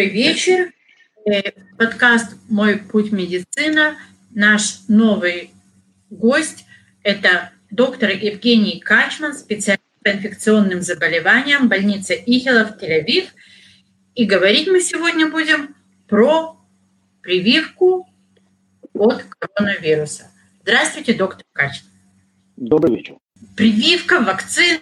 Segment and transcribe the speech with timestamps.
[0.00, 0.72] Добрый вечер.
[1.30, 1.42] Э,
[1.76, 3.98] подкаст «Мой путь медицина».
[4.30, 5.50] Наш новый
[6.08, 6.64] гость–
[7.02, 13.26] это доктор Евгений Качман, специалист по инфекционным заболеваниям больницы Ихелов, Тель-Авив.
[14.14, 15.76] И говорить мы сегодня будем
[16.08, 16.56] про
[17.20, 18.08] прививку
[18.94, 20.30] от коронавируса.
[20.62, 21.90] Здравствуйте, доктор Качман.
[22.56, 23.16] Добрый вечер.
[23.54, 24.80] Прививка, вакцина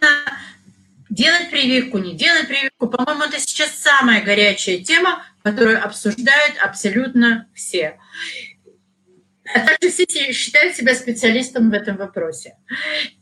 [1.10, 2.88] делать прививку, не делать прививку.
[2.88, 7.98] По-моему, это сейчас самая горячая тема, которую обсуждают абсолютно все.
[9.54, 12.56] А также все считают себя специалистом в этом вопросе.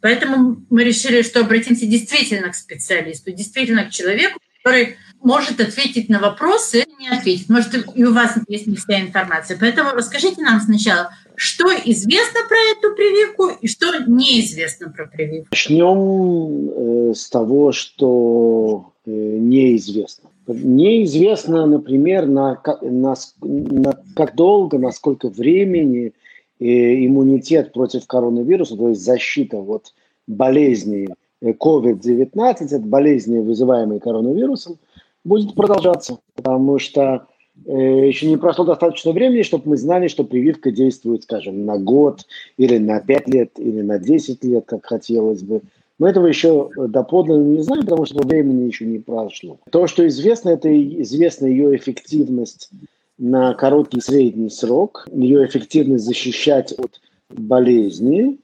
[0.00, 6.20] Поэтому мы решили, что обратимся действительно к специалисту, действительно к человеку, который может ответить на
[6.20, 7.48] вопросы, не ответить.
[7.48, 9.58] Может, и у вас есть не вся информация.
[9.58, 15.48] Поэтому расскажите нам сначала, что известно про эту прививку и что неизвестно про прививку?
[15.50, 20.30] Начнем э, с того, что э, неизвестно.
[20.46, 26.12] Неизвестно, например, на, на, на как долго, на сколько времени
[26.60, 26.64] э,
[27.04, 29.92] иммунитет против коронавируса, то есть защита от
[30.28, 31.08] болезней
[31.42, 34.78] COVID-19, от болезни, вызываемой коронавирусом,
[35.26, 37.26] будет продолжаться, потому что
[37.64, 42.26] Э, еще не прошло достаточно времени, чтобы мы знали, что прививка действует, скажем, на год
[42.58, 45.62] или на 5 лет или на 10 лет, как хотелось бы.
[45.98, 49.58] Мы этого еще доподлинно не знаем, потому что времени еще не прошло.
[49.70, 50.68] То, что известно, это
[51.02, 52.68] известна ее эффективность
[53.16, 58.38] на короткий средний срок, ее эффективность защищать от болезни,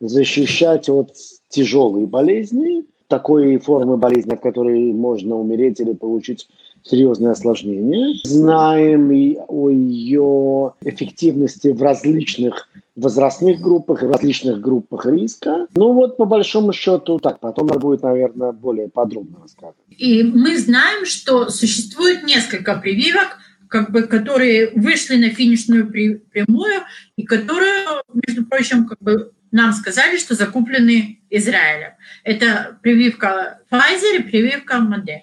[0.00, 1.14] защищать от
[1.48, 6.48] тяжелой болезни, такой формы болезни, от которой можно умереть или получить
[6.82, 8.14] серьезные осложнения.
[8.24, 15.66] Знаем и о ее эффективности в различных возрастных группах и различных группах риска.
[15.74, 19.76] Ну вот по большому счету так, потом надо будет, наверное, более подробно рассказывать.
[19.96, 23.38] И мы знаем, что существует несколько прививок,
[23.68, 26.82] как бы, которые вышли на финишную прямую
[27.16, 31.92] и которые, между прочим, как бы нам сказали, что закуплены Израилем.
[32.24, 35.22] Это прививка Pfizer и прививка Moderna.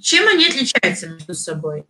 [0.00, 1.84] Чем они отличаются между собой?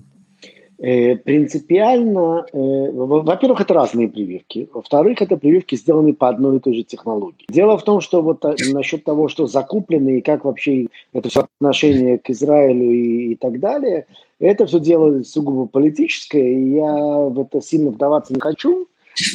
[0.79, 4.69] Э, принципиально, э, во-первых, это разные прививки.
[4.73, 7.47] Во-вторых, это прививки сделаны по одной и той же технологии.
[7.49, 11.47] Дело в том, что вот э, насчет того, что закуплены и как вообще это все
[11.59, 14.07] отношение к Израилю и, и так далее,
[14.41, 18.89] это все дело сугубо политическое, и я в это сильно вдаваться не хочу.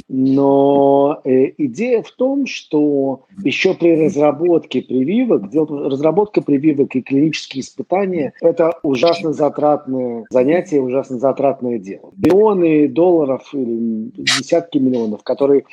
[0.07, 8.33] Но э, идея в том, что еще при разработке прививок, разработка прививок и клинические испытания–
[8.41, 12.11] это ужасно затратное занятие, ужасно затратное дело.
[12.17, 15.63] Миллионы долларов или десятки миллионов, которые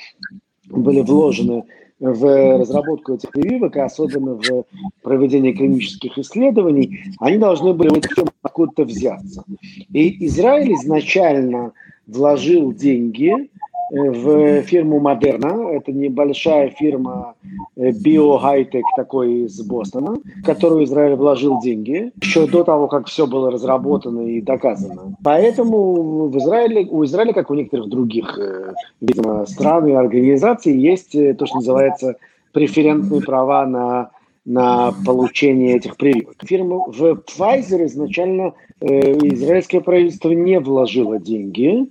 [0.69, 1.65] были вложены
[1.99, 4.65] в разработку этих прививок, и особенно в
[5.03, 8.03] проведение клинических исследований, они должны были
[8.43, 9.45] откуда-то взяться.
[9.93, 11.73] И Израиль изначально
[12.07, 13.51] вложил деньги
[13.91, 15.71] в фирму Модерна.
[15.71, 17.35] Это небольшая фирма
[17.77, 23.51] биохайтек такой из Бостона, в которую Израиль вложил деньги еще до того, как все было
[23.51, 25.17] разработано и доказано.
[25.23, 31.15] Поэтому в Израиле, у Израиля, как у некоторых других, э, видимо, стран и организаций, есть
[31.15, 32.17] э, то, что называется
[32.53, 34.11] преферентные права на
[34.47, 36.37] на получение этих прививок.
[36.45, 38.87] Фирма в Pfizer изначально э,
[39.35, 41.89] израильское правительство не вложило деньги,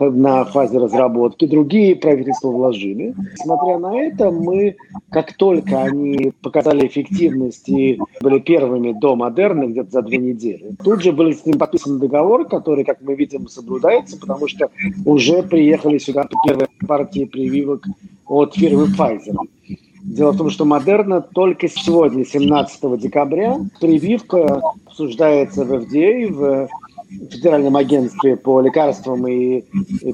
[0.00, 3.14] на фазе разработки, другие правительства вложили.
[3.36, 4.76] Смотря на это, мы,
[5.10, 11.02] как только они показали эффективность и были первыми до модерна, где-то за две недели, тут
[11.02, 14.70] же был с ним подписан договор, который, как мы видим, соблюдается, потому что
[15.04, 17.86] уже приехали сюда первые партии прививок
[18.26, 19.36] от фирмы Pfizer.
[20.02, 26.68] Дело в том, что Модерна только сегодня, 17 декабря, прививка обсуждается в FDA, в
[27.08, 29.64] Федеральном агентстве по лекарствам и,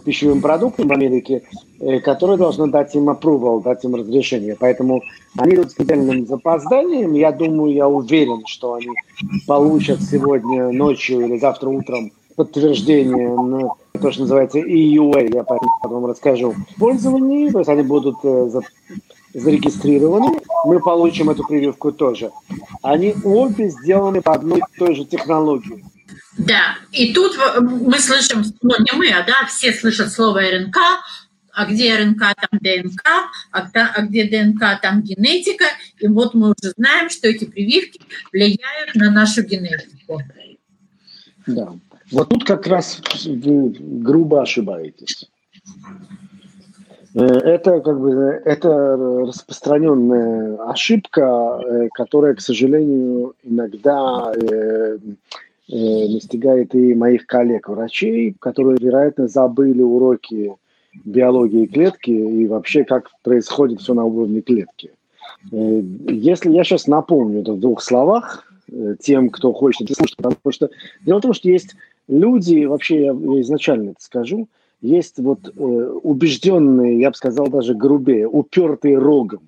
[0.05, 1.43] пищевым продуктам в Америке,
[1.81, 4.57] э, которое должно дать им approval, дать им разрешение.
[4.59, 5.03] Поэтому
[5.37, 7.15] они идут с определенным запозданием.
[7.15, 8.91] Я думаю, я уверен, что они
[9.47, 13.71] получат сегодня ночью или завтра утром подтверждение на
[14.01, 18.51] то, что называется EUA, я потом расскажу, в пользовании, то есть они будут э,
[19.35, 22.31] зарегистрированы, мы получим эту прививку тоже.
[22.83, 25.85] Они обе сделаны по одной и той же технологии.
[26.37, 30.77] Да, и тут мы слышим, ну не мы, а да, все слышат слово РНК,
[31.53, 33.03] а где РНК, там ДНК,
[33.53, 35.67] а, а где ДНК, там генетика.
[36.01, 38.01] И вот мы уже знаем, что эти прививки
[38.33, 40.21] влияют на нашу генетику.
[41.47, 41.75] Да,
[42.11, 45.29] вот тут как раз вы грубо ошибаетесь.
[47.15, 48.97] Э, это как бы это
[49.27, 54.99] распространенная ошибка, э, которая, к сожалению, иногда э,
[55.69, 60.53] настигает и моих коллег-врачей, которые, вероятно, забыли уроки
[61.05, 64.93] биологии клетки и вообще как происходит все на уровне клетки.
[65.53, 70.17] Э, если я сейчас напомню это в двух словах э, тем, кто хочет это слушать,
[70.17, 70.71] потому что
[71.05, 71.75] дело в том, что есть
[72.09, 74.49] люди, вообще я изначально это скажу,
[74.81, 75.61] есть вот э,
[76.03, 79.41] убежденные, я бы сказал даже грубее, упертые рогом.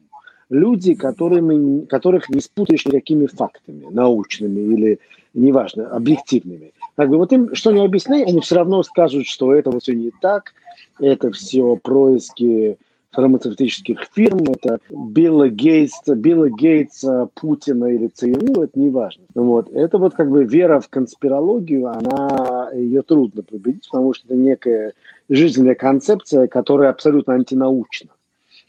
[0.48, 5.00] Люди, которыми, которых не спутаешь никакими фактами, научными или,
[5.37, 6.73] неважно, объективными.
[6.97, 10.11] Как бы вот им что не объясняй, они все равно скажут, что это все не
[10.21, 10.55] так,
[10.99, 12.79] это все происки
[13.12, 18.91] фармацевтических фирм, это Билла Гейтса, Билла Гейтса, Путина или ЦРУ, это не.
[19.35, 19.71] Вот.
[19.73, 24.93] Это вот как бы вера в конспирологию, она, ее трудно победить, потому что это некая
[25.31, 28.11] жизненная концепция, которая абсолютно антинаучна.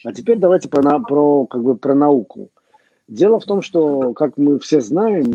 [0.05, 2.49] А теперь давайте про, про, как бы, про науку.
[3.07, 5.31] Дело в том, что, как мы все знаем,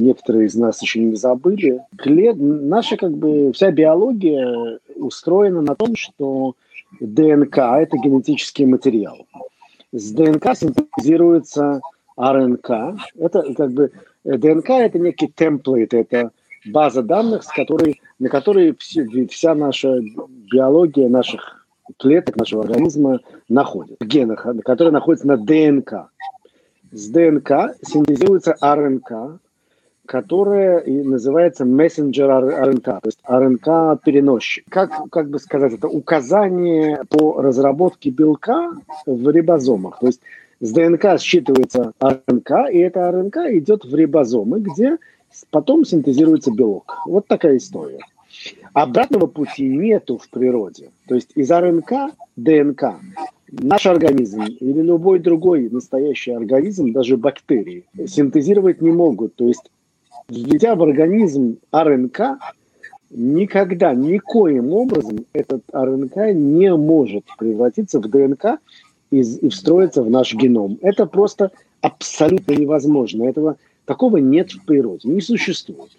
[0.00, 2.36] некоторые из нас еще не забыли, клет...
[2.38, 6.54] наша как бы вся биология устроена на том, что
[7.00, 9.26] ДНК– это генетический материал.
[9.92, 11.80] С ДНК синтезируется
[12.16, 12.70] РНК.
[13.16, 13.92] Это как бы
[14.24, 16.32] ДНК– это некий темплейт, это
[16.66, 18.76] база данных, с которой, на которой
[19.28, 20.00] вся наша
[20.52, 21.66] биология наших
[21.98, 26.10] клеток, нашего организма находится, в генах, которые находятся на ДНК.
[26.92, 29.40] С ДНК синтезируется РНК,
[30.04, 34.64] которая и называется мессенджер РНК, то есть РНК-переносчик.
[34.68, 38.72] Как, как бы сказать, это указание по разработке белка
[39.06, 40.00] в рибозомах.
[40.00, 40.20] То есть
[40.60, 44.98] с ДНК считывается РНК, и эта РНК идет в рибозомы, где
[45.50, 46.98] потом синтезируется белок.
[47.06, 48.00] Вот такая история.
[48.74, 50.90] Обратного пути нету в природе.
[51.08, 52.96] То есть из РНК, ДНК,
[53.52, 59.34] наш организм или любой другой настоящий организм, даже бактерии, синтезировать не могут.
[59.34, 59.70] То есть
[60.28, 62.38] введя в организм РНК,
[63.10, 68.58] никогда, никоим образом этот РНК не может превратиться в ДНК
[69.10, 70.78] и, и встроиться в наш геном.
[70.80, 71.50] Это просто
[71.82, 73.24] абсолютно невозможно.
[73.24, 75.90] Этого такого нет в природе, не существует.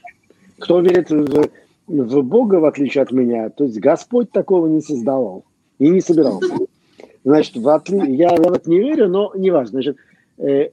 [0.58, 1.50] Кто верит в,
[1.88, 5.44] в Бога, в отличие от меня, то есть Господь такого не создавал
[5.78, 6.56] и не собирался.
[7.24, 8.16] Значит, в отли...
[8.16, 9.81] я в это не верю, но неважно.
[9.81, 9.98] Значит,
[10.38, 10.70] э,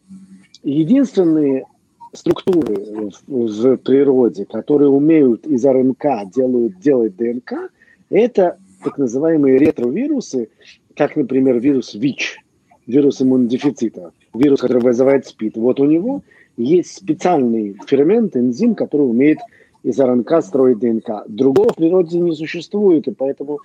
[0.62, 1.66] единственные
[2.12, 7.70] структуры в, в природе, которые умеют из РНК делают, делать ДНК,
[8.10, 10.48] это так называемые ретровирусы,
[10.96, 12.38] как, например, вирус ВИЧ,
[12.86, 15.56] вирус иммунодефицита, вирус, который вызывает СПИД.
[15.56, 16.22] Вот у него
[16.56, 19.38] есть специальный фермент, энзим, который умеет
[19.82, 21.24] из РНК строить ДНК.
[21.28, 23.60] Другого в природе не существует, и поэтому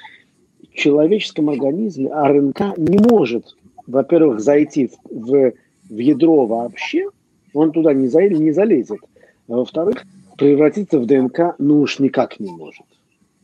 [0.76, 3.56] человеческом организме РНК не может,
[3.88, 5.54] во-первых, зайти в,
[5.90, 7.10] в ядро вообще,
[7.54, 9.00] он туда не, за, не залезет.
[9.48, 10.04] А во-вторых,
[10.38, 12.86] превратиться в ДНК ну уж никак не может.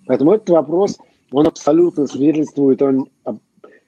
[0.06, 0.98] Поэтому этот вопрос,
[1.32, 3.06] он абсолютно свидетельствует о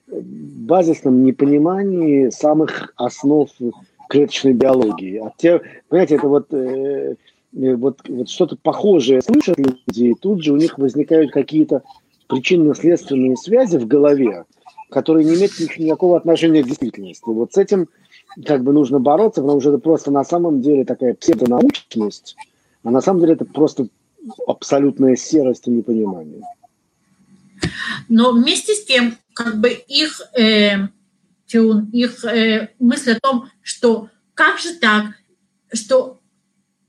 [0.07, 3.49] базисном непонимании самых основ
[4.09, 5.17] клеточной биологии.
[5.17, 7.15] А те, понимаете, это вот, э,
[7.55, 11.81] э, вот, вот что-то похожее слышат люди, и тут же у них возникают какие-то
[12.27, 14.45] причинно-следственные связи в голове,
[14.89, 17.23] которые не имеют никакого отношения к действительности.
[17.25, 17.87] Вот с этим
[18.45, 22.35] как бы нужно бороться, потому что это просто на самом деле такая псевдонаучность,
[22.83, 23.87] а на самом деле это просто
[24.47, 26.41] абсолютная серость и непонимание.
[28.09, 30.87] Но вместе с тем, как бы их, э,
[31.51, 35.05] их э, мысль о том, что как же так,
[35.71, 36.19] что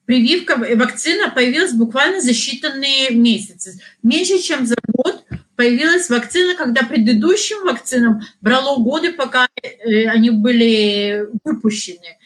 [0.07, 3.81] прививка, вакцина появилась буквально за считанные месяцы.
[4.03, 5.24] Меньше чем за год
[5.57, 12.19] появилась вакцина, когда предыдущим вакцинам брало годы, пока э, они были выпущены.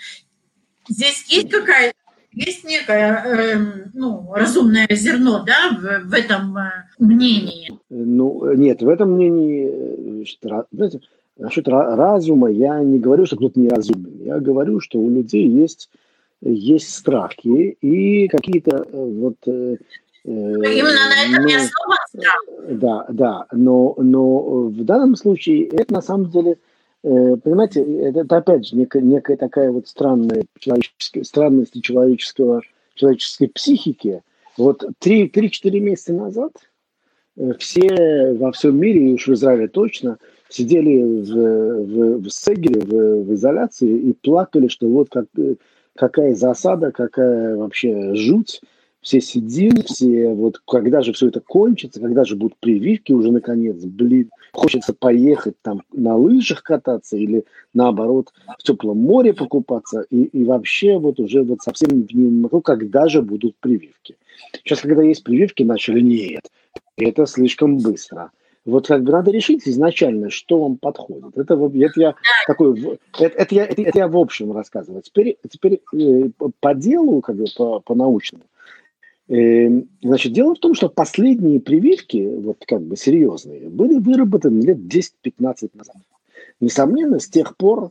[0.88, 1.92] Здесь есть какая
[2.32, 3.58] есть некое э,
[3.94, 7.72] ну, разумное зерно да, в, в этом э, мнении?
[7.90, 11.00] Ну, нет, в этом мнении, что, знаете,
[11.36, 14.24] насчет разума я не говорю, что кто-то неразумен.
[14.24, 15.90] Я говорю, что у людей есть,
[16.40, 19.36] есть страхи и какие-то вот
[20.24, 21.98] Именно на этом и основан
[22.70, 26.58] Да, да, но, но в данном случае это на самом деле,
[27.02, 32.60] э, понимаете, это, это опять же некая, некая такая вот странная человеческая, странность человеческого,
[32.94, 34.22] человеческой психики.
[34.58, 36.52] Вот 3-4 месяца назад
[37.38, 40.18] э, все во всем мире, и уж в Израиле точно,
[40.50, 41.32] сидели в,
[41.86, 45.24] в, в Сегере, в, в изоляции и плакали, что вот как,
[45.94, 48.60] какая засада, какая вообще жуть,
[49.00, 53.76] все сидим, все вот когда же все это кончится, когда же будут прививки уже наконец,
[53.84, 60.44] блин, хочется поехать там на лыжах кататься или наоборот в теплом море покупаться и, и
[60.44, 64.16] вообще вот уже вот совсем не могу, когда же будут прививки.
[64.64, 66.48] Сейчас, когда есть прививки, начали, нет,
[66.96, 68.30] это слишком быстро.
[68.64, 71.38] Вот как бы надо решить изначально, что вам подходит.
[71.38, 72.14] Это, это я
[72.46, 75.00] такой, это, это, я, это, это я в общем рассказываю.
[75.00, 76.28] Теперь, теперь э,
[76.60, 78.44] по делу, как бы по, по научному.
[79.28, 79.68] Э,
[80.02, 85.70] значит, дело в том, что последние прививки, вот как бы серьезные, были выработаны лет 10-15
[85.74, 85.96] назад.
[86.60, 87.90] Несомненно, с тех пор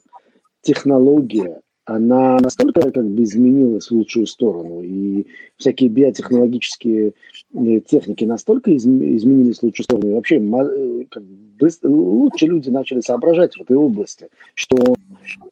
[0.62, 5.25] технология она настолько как бы изменилась в лучшую сторону, и
[5.56, 7.13] всякие биотехнологические
[7.53, 13.00] э, техники настолько изменились в лучшую сторону, и вообще э, как бы, лучше люди начали
[13.00, 14.96] соображать в этой области, что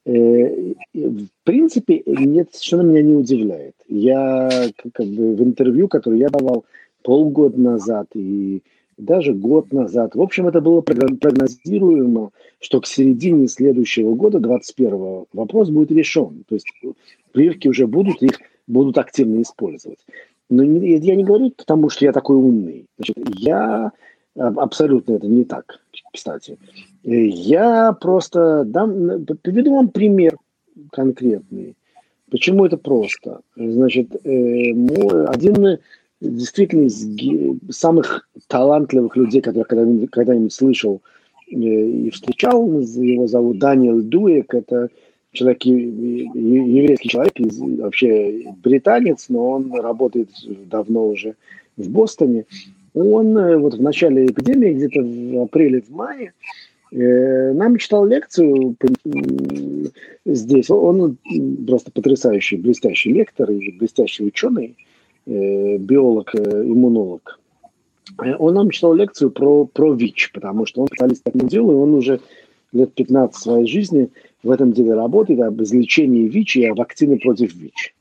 [0.06, 3.75] э, в принципе нет, совершенно меня не удивляет.
[3.88, 4.50] Я
[4.94, 6.65] как бы в интервью, которое я давал
[7.01, 8.62] полгода назад и
[8.98, 10.16] даже год назад.
[10.16, 16.44] В общем, это было прогнозируемо, что к середине следующего года, 21 вопрос будет решен.
[16.48, 16.68] То есть
[17.32, 20.00] прививки уже будут, их будут активно использовать.
[20.50, 22.86] Но я не говорю потому, что я такой умный.
[22.98, 23.92] Значит, я
[24.36, 25.80] абсолютно это не так,
[26.14, 26.58] кстати.
[27.04, 30.38] Я просто дам, приведу вам пример
[30.92, 31.75] конкретный.
[32.30, 33.42] Почему это просто?
[33.56, 34.72] Значит, э,
[35.28, 35.80] один
[36.29, 41.01] действительно из самых талантливых людей, которых когда-нибудь, когда слышал
[41.50, 42.67] э, и встречал.
[42.79, 44.53] Его зовут Даниэл Дуэк.
[44.53, 44.89] Это
[45.32, 50.29] человек, еврейский человек, вообще британец, но он работает
[50.70, 51.36] давно уже
[51.77, 52.46] в Бостоне.
[52.94, 56.34] Он э, вот в начале эпидемии, где-то в апреле, в мае,
[56.91, 58.75] э, нам читал лекцию
[60.25, 60.70] здесь.
[60.70, 61.17] Он
[61.67, 64.75] просто потрясающий, блестящий лектор и блестящий ученый.
[65.27, 67.39] Э, биолог, э, иммунолог,
[68.24, 71.72] э, он нам читал лекцию про, про ВИЧ, потому что он специалист по этому делу,
[71.72, 72.20] и он уже
[72.74, 74.10] лет 15 своей жизни
[74.44, 77.96] в этом деле работает, об излечении ВИЧ и о вакцине против ВИЧ.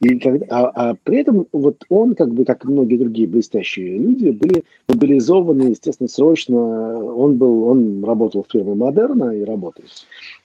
[0.00, 3.98] И когда, а, а при этом вот он, как бы, как и многие другие блестящие
[3.98, 6.56] люди, были мобилизованы, естественно, срочно.
[6.56, 9.90] Он был, он работал в фирме Модерна и работает,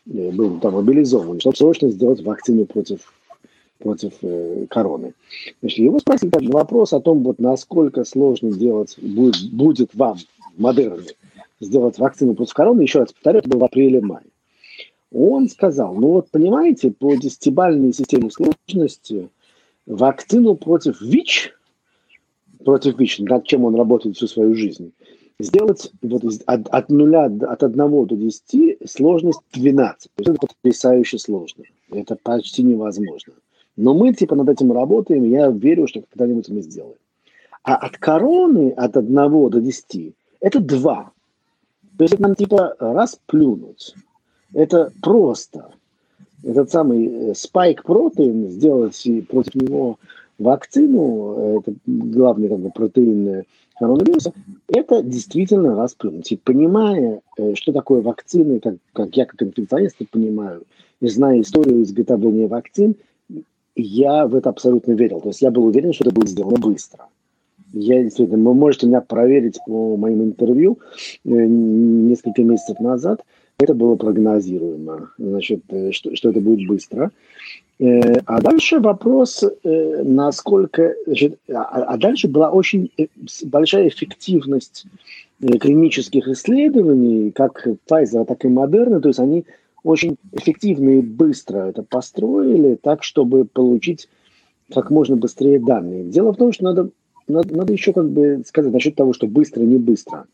[0.06, 3.00] был там мобилизован, чтобы срочно сделать вакцину против
[3.80, 5.14] против э, короны.
[5.62, 10.18] Значит, его спросили также вопрос о том, вот насколько сложно делать будет, будет вам
[10.56, 11.10] в Модерне
[11.60, 14.26] сделать вакцину против короны, еще раз повторю, это было в апреле-мае.
[15.12, 19.30] Он сказал, ну вот понимаете, по десятибальной системе сложности
[19.86, 21.54] вакцину против ВИЧ,
[22.64, 24.92] против ВИЧ, над чем он работает всю свою жизнь,
[25.40, 30.12] сделать вот от, от нуля, от 1 до 10 сложность 12.
[30.16, 31.64] То есть это потрясающе сложно.
[31.92, 33.34] Это почти невозможно.
[33.78, 36.98] Но мы типа над этим работаем, и я верю, что когда-нибудь мы сделаем.
[37.64, 41.12] А от короны от 1 до 10 это 2.
[41.98, 43.96] То есть нам типа раз плюнуть.
[44.54, 45.72] Это просто.
[46.44, 49.98] Этот самый спайк э, протеин, сделать против него
[50.38, 53.44] вакцину, это главный как бы, протеин
[53.80, 54.32] коронавируса,
[54.68, 56.32] это действительно расплюнуть.
[56.32, 60.64] И понимая, э, что такое вакцины, как, как я как инфекционист понимаю,
[61.02, 62.96] и зная историю изготовления вакцин,
[63.76, 65.22] я в это абсолютно верил.
[65.22, 67.06] То есть я был уверен, что это будет сделано быстро.
[67.74, 70.80] Я действительно, вы можете меня проверить по моим интервью
[71.26, 73.24] э, несколько месяцев назад.
[73.60, 77.12] Это было прогнозируемо, значит, э, что, что это будет быстро.
[77.80, 80.96] Э, а дальше вопрос, насколько...
[81.06, 82.92] Значит, а, а дальше была очень
[83.44, 84.86] большая эффективность
[85.42, 89.02] клинических исследований, как Pfizer, так и Moderna.
[89.02, 89.44] То есть они
[89.86, 94.10] очень эффективно и быстро это построили, так, чтобы получить
[94.74, 96.04] как можно быстрее данные.
[96.04, 96.90] Дело в том, что надо,
[97.28, 100.26] надо, надо еще как бы сказать насчет того, что быстро, не быстро.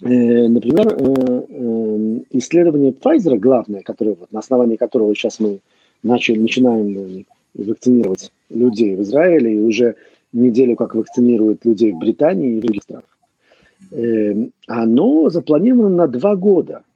[0.00, 5.58] Э, например, э, э, исследование Pfizer, главное, которое, на основании которого сейчас мы
[6.04, 9.96] начали, начинаем вакцинировать людей в Израиле, и уже
[10.32, 13.18] неделю как вакцинируют людей в Британии и в других странах,
[14.68, 16.82] оно запланировано на два года–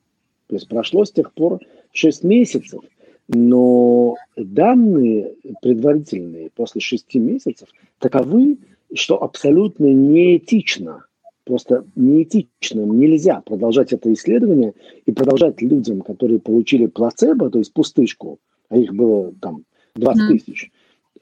[0.50, 1.60] то есть прошло с тех пор
[1.92, 2.82] 6 месяцев,
[3.28, 7.68] но данные предварительные после 6 месяцев
[8.00, 8.58] таковы,
[8.92, 11.04] что абсолютно неэтично.
[11.44, 12.80] Просто неэтично.
[12.80, 14.74] Нельзя продолжать это исследование
[15.06, 18.40] и продолжать людям, которые получили плацебо, то есть пустышку,
[18.70, 19.62] а их было там
[19.94, 20.72] 20 тысяч,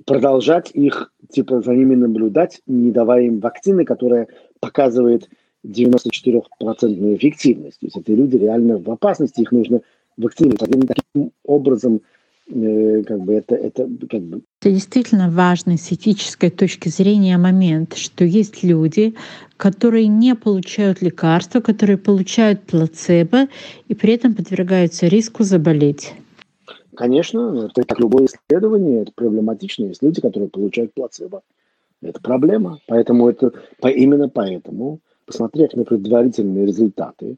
[0.06, 5.28] продолжать их, типа, за ними наблюдать, не давая им вакцины, которая показывает
[5.64, 7.80] 94% эффективность.
[7.80, 9.80] То есть это люди реально в опасности, их нужно
[10.16, 10.60] вакцинировать.
[10.60, 12.00] Таким образом,
[12.48, 14.42] э, как бы это, это как бы...
[14.60, 19.14] Это действительно важный с этической точки зрения момент, что есть люди,
[19.56, 23.48] которые не получают лекарства, которые получают плацебо
[23.88, 26.12] и при этом подвергаются риску заболеть.
[26.94, 29.84] Конечно, это как любое исследование, это проблематично.
[29.84, 31.42] Есть люди, которые получают плацебо.
[32.02, 32.80] Это проблема.
[32.88, 33.52] Поэтому это,
[33.84, 37.36] именно поэтому, посмотрев на предварительные результаты,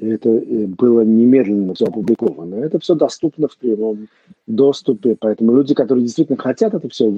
[0.00, 2.56] это э, было немедленно все опубликовано.
[2.56, 4.08] Это все доступно в прямом
[4.46, 7.12] доступе, поэтому люди, которые действительно хотят это все,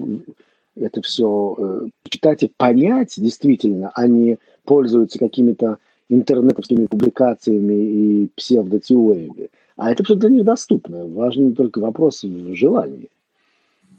[0.77, 5.79] это все э, читать и понять действительно, они пользуются какими-то
[6.09, 9.49] интернетовскими публикациями и псевдотеориями.
[9.77, 11.07] А это все для них доступно.
[11.07, 13.09] Важен только вопрос в желании.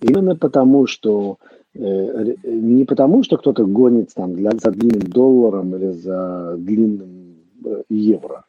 [0.01, 1.37] Именно потому, что
[1.75, 8.45] не потому, что кто-то гонит там для, за длинным долларом или за длинным э, евро,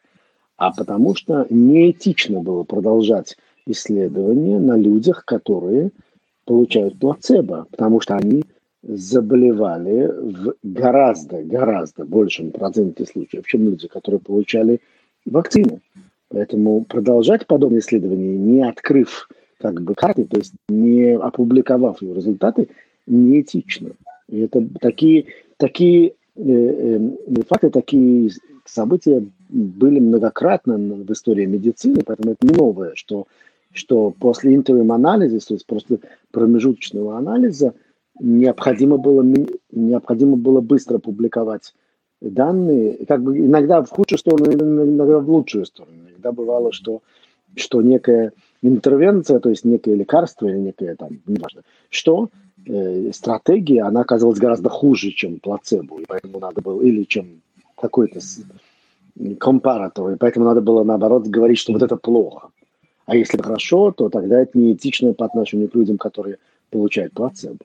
[0.57, 5.91] а потому что неэтично было продолжать исследования на людях, которые
[6.45, 8.43] получают плацебо, потому что они
[8.83, 14.79] заболевали в гораздо, гораздо большем проценте случаев, чем люди, которые получали
[15.25, 15.79] вакцину.
[16.29, 19.27] Поэтому продолжать подобные исследования, не открыв
[19.59, 22.69] как бы карты, то есть не опубликовав ее результаты,
[23.07, 23.91] неэтично.
[24.27, 26.99] И это такие, такие э, э,
[27.47, 28.31] факты, такие
[28.65, 33.27] события были многократно в истории медицины, поэтому это не новое, что,
[33.71, 35.99] что после интервью анализа, то есть просто
[36.31, 37.73] промежуточного анализа,
[38.19, 39.23] необходимо было,
[39.71, 41.73] необходимо было быстро публиковать
[42.21, 45.95] данные, как бы иногда в худшую сторону, иногда в лучшую сторону.
[46.09, 47.01] Иногда бывало, что,
[47.55, 48.31] что некая
[48.67, 52.29] интервенция, то есть некое лекарство или некое там, неважно, что
[52.65, 57.41] э, стратегия, она оказалась гораздо хуже, чем плацебо, и поэтому надо было, или чем
[57.77, 58.19] какой-то
[59.39, 62.49] компаратор, и поэтому надо было, наоборот, говорить, что вот это плохо.
[63.05, 66.37] А если хорошо, то тогда это неэтично по отношению к людям, которые
[66.71, 67.57] получают плацебо.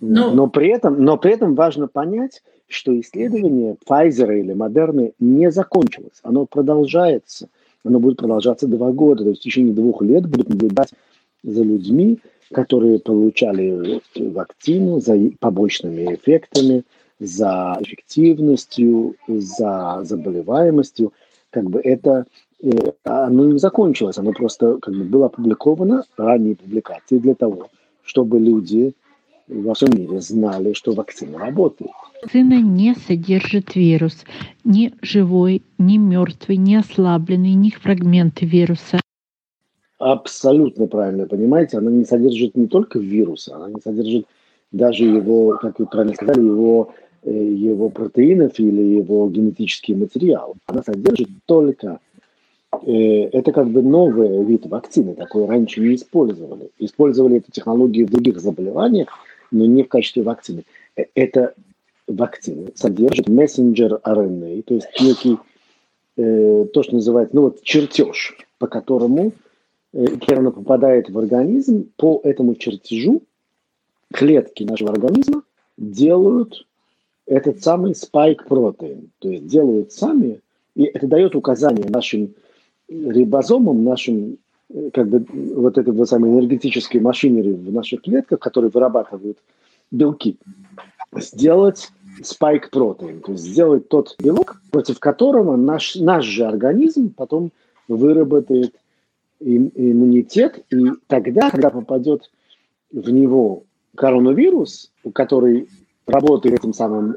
[0.00, 5.12] Но, ну, но, при этом, но при этом важно понять, что исследование Pfizer или Moderna
[5.18, 6.20] не закончилось.
[6.22, 7.48] Оно продолжается.
[7.84, 9.24] Оно будет продолжаться два года.
[9.24, 10.92] То есть в течение двух лет будут наблюдать
[11.42, 12.18] за людьми,
[12.52, 16.84] которые получали вакцину, за побочными эффектами,
[17.18, 21.12] за эффективностью, за заболеваемостью.
[21.50, 22.26] Как бы это
[22.62, 22.70] э,
[23.04, 27.68] оно не закончилось, оно просто как бы было опубликовано, ранние публикации для того,
[28.02, 28.94] чтобы люди
[29.48, 31.90] во всем мире знали, что вакцина работает.
[32.22, 34.24] Вакцина не содержит вирус,
[34.64, 39.00] ни живой, ни мертвый, ни ослабленный, ни фрагменты вируса.
[39.98, 44.26] Абсолютно правильно понимаете, она не содержит не только вируса, она не содержит
[44.72, 50.56] даже его, как вы правильно сказали, его, э, его протеинов или его генетический материал.
[50.66, 52.00] Она содержит только
[52.86, 56.70] э, это как бы новый вид вакцины, такой раньше не использовали.
[56.78, 59.08] Использовали эту технологию в других заболеваниях,
[59.50, 60.64] но не в качестве вакцины.
[60.96, 61.54] Э, это
[62.06, 65.38] вакцина содержит мессенджер RNA, то есть некий,
[66.16, 69.32] э, то, что называется, ну вот чертеж, по которому
[69.92, 73.22] э, когда попадает в организм, по этому чертежу
[74.12, 75.42] клетки нашего организма
[75.76, 76.66] делают
[77.26, 80.40] этот самый спайк протеин, то есть делают сами,
[80.76, 82.34] и это дает указание нашим
[82.88, 84.38] рибозомам, нашим
[84.92, 85.24] как бы
[85.54, 89.38] вот этой вот самой энергетической машинерии в наших клетках, которые вырабатывают
[89.90, 90.38] белки,
[91.16, 91.90] сделать
[92.22, 97.50] спайк протеин, то есть сделать тот белок, против которого наш, наш же организм потом
[97.88, 98.74] выработает
[99.40, 102.30] иммунитет, и тогда, когда попадет
[102.92, 105.68] в него коронавирус, который
[106.06, 107.16] работает этим самым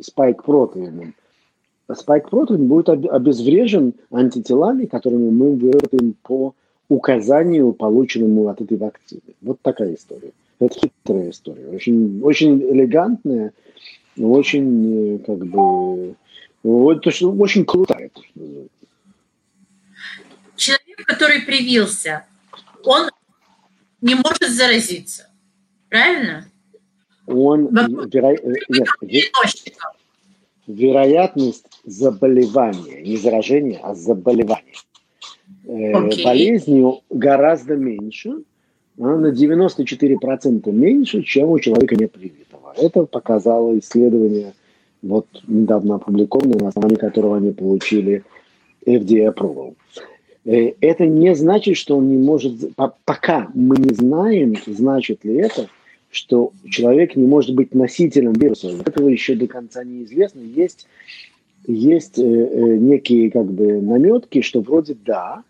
[0.00, 1.14] спайк протеином,
[1.94, 6.54] спайк протеин будет обезврежен антителами, которыми мы выработаем по
[6.88, 9.20] указанию, полученному от этой вакцины.
[9.40, 10.32] Вот такая история.
[10.58, 11.68] Это хитрая история.
[11.68, 13.52] Очень, очень элегантная,
[14.16, 16.14] очень, э, как бы,
[16.62, 18.10] вот, очень крутая.
[20.56, 22.24] Человек, который привился,
[22.84, 23.10] он
[24.00, 25.28] не может заразиться.
[25.88, 26.46] Правильно?
[27.26, 27.68] Он,
[28.08, 28.32] веро...
[28.32, 29.28] Э, нет,
[30.66, 34.74] вероятность заболевания, не заражения, а заболевания
[35.66, 36.20] okay.
[36.20, 38.42] Э, болезнью гораздо меньше,
[38.96, 42.74] на 94% меньше, чем у человека непривитого.
[42.76, 44.54] Это показало исследование,
[45.02, 48.24] вот недавно опубликованное, на основании которого они получили
[48.86, 49.74] FDA approval.
[50.44, 52.54] Э, это не значит, что он не может...
[53.04, 55.68] Пока мы не знаем, значит ли это,
[56.10, 58.70] что человек не может быть носителем вируса.
[58.84, 60.40] Этого еще до конца неизвестно.
[60.40, 60.86] Есть,
[61.66, 65.42] есть э, некие как бы наметки, что вроде да,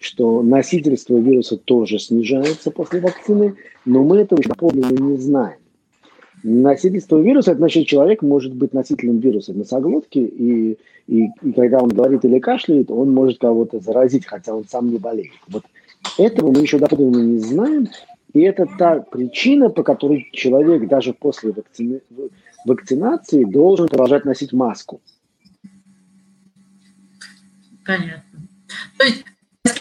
[0.00, 5.58] что носительство вируса тоже снижается после вакцины, но мы этого еще подлинно не знаем.
[6.42, 11.90] Носительство вируса, это значит, человек может быть носителем вируса носоглотки, и, и, и когда он
[11.90, 15.32] говорит или кашляет, он может кого-то заразить, хотя он сам не болеет.
[15.48, 15.64] Вот
[16.18, 17.88] этого мы еще доподлинно не знаем,
[18.32, 22.00] и это та причина, по которой человек даже после вакцини...
[22.64, 25.02] вакцинации должен продолжать носить маску.
[27.84, 28.40] Понятно.
[28.96, 29.24] То есть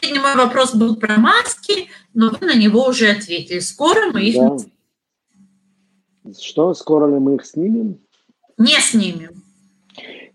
[0.09, 3.59] последний мой вопрос был про маски, но вы на него уже ответили.
[3.59, 4.57] Скоро мы их да.
[6.39, 7.97] Что, скоро ли мы их снимем?
[8.57, 9.41] Не снимем.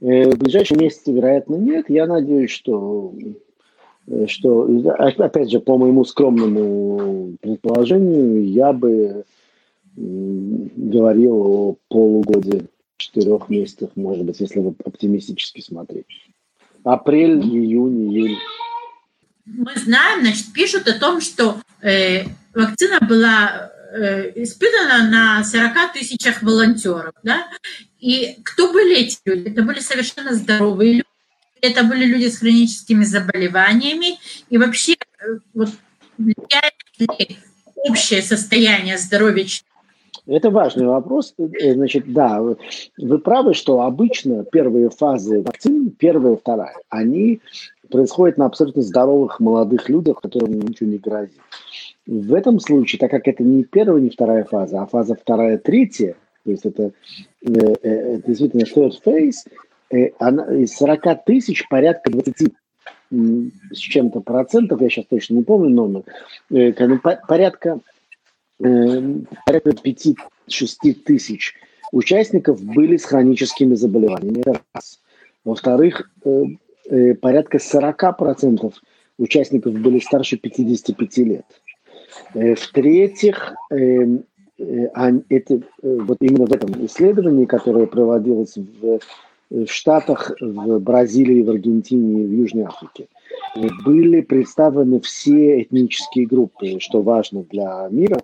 [0.00, 1.86] Э, в ближайшем месяце, вероятно, нет.
[1.88, 3.14] Я надеюсь, что,
[4.06, 9.24] э, что, опять же, по моему скромному предположению, я бы
[9.96, 16.06] говорил о полугоде, четырех месяцах, может быть, если вы оптимистически смотреть.
[16.82, 18.36] Апрель, июнь, июль.
[19.46, 26.42] Мы знаем, значит, пишут о том, что э, вакцина была Э, испытано на 40 тысячах
[26.42, 27.14] волонтеров.
[27.22, 27.46] Да?
[28.00, 29.50] И кто были эти люди?
[29.50, 31.04] Это были совершенно здоровые люди.
[31.60, 34.18] Это были люди с хроническими заболеваниями.
[34.50, 35.68] И вообще э, вот,
[37.88, 39.46] общее состояние здоровья
[40.26, 41.34] это важный вопрос.
[41.38, 47.40] Э, значит, да, вы правы, что обычно первые фазы вакцин, первая вторая, они
[47.94, 51.38] происходят на абсолютно здоровых молодых людях, которым ничего не грозит.
[52.08, 56.16] В этом случае, так как это не первая, не вторая фаза, а фаза вторая, третья,
[56.44, 56.90] то есть это,
[57.46, 59.46] э, э, действительно third phase,
[59.92, 62.52] э, она, из 40 тысяч порядка 20
[63.12, 66.02] с чем-то процентов, я сейчас точно не помню номер,
[66.50, 67.78] ну, порядка,
[68.58, 71.54] порядка 5-6 тысяч
[71.92, 74.42] участников были с хроническими заболеваниями.
[75.44, 76.10] Во-вторых,
[77.20, 78.72] порядка 40%
[79.18, 81.44] участников были старше 55 лет.
[82.34, 84.06] Э, в-третьих, э,
[84.56, 89.00] это, э, вот именно в этом исследовании, которое проводилось в,
[89.50, 93.08] в Штатах, в Бразилии, в Аргентине и в Южной Африке,
[93.84, 98.20] были представлены все этнические группы, что важно для мира,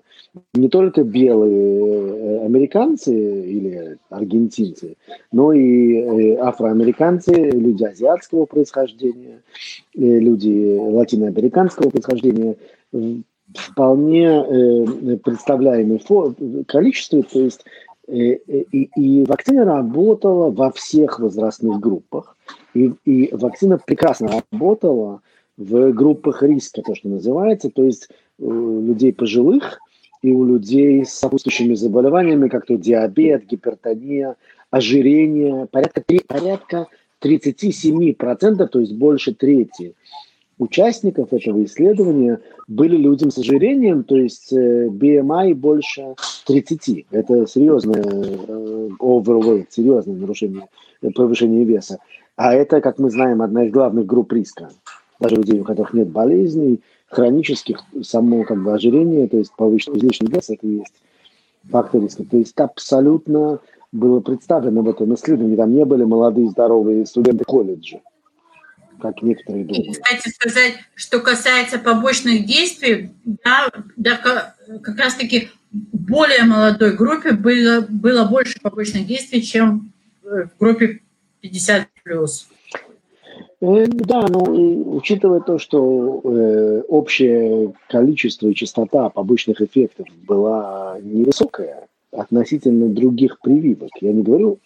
[0.54, 4.96] не только белые американцы или аргентинцы,
[5.32, 9.42] но и афроамериканцы, люди азиатского происхождения,
[9.94, 12.56] люди латиноамериканского происхождения,
[13.54, 16.00] вполне э, представляемое
[16.66, 17.64] количестве, то есть
[18.06, 22.36] э, э, и, и вакцина работала во всех возрастных группах,
[22.74, 25.20] и, и вакцина прекрасно работала
[25.56, 29.78] в группах риска, то, что называется, то есть у людей пожилых
[30.22, 34.36] и у людей с сопутствующими заболеваниями, как то диабет, гипертония,
[34.70, 36.86] ожирение, порядка, порядка
[37.22, 39.94] 37%, то есть больше трети
[40.60, 46.14] участников этого исследования были людям с ожирением, то есть э, BMI больше
[46.46, 47.06] 30.
[47.10, 50.68] Это серьезное э, overweight, серьезное нарушение,
[51.02, 51.98] э, повышение веса.
[52.36, 54.70] А это, как мы знаем, одна из главных групп риска.
[55.18, 60.28] Даже людей, у которых нет болезней, хронических, само как бы ожирение, то есть повышенный излишний
[60.28, 60.94] вес, это есть
[61.70, 62.24] фактор риска.
[62.24, 63.60] То есть абсолютно
[63.92, 65.56] было представлено в этом исследовании.
[65.56, 68.00] Там не были молодые здоровые студенты колледжа
[69.00, 69.96] как некоторые думают.
[69.96, 74.16] Кстати сказать, что касается побочных действий, да, да
[74.82, 81.00] как раз-таки более молодой группе было, было больше побочных действий, чем в группе
[81.42, 81.86] 50+.
[83.62, 91.88] Э, да, ну, учитывая то, что э, общее количество и частота побочных эффектов была невысокая
[92.10, 94.58] относительно других прививок, я не говорю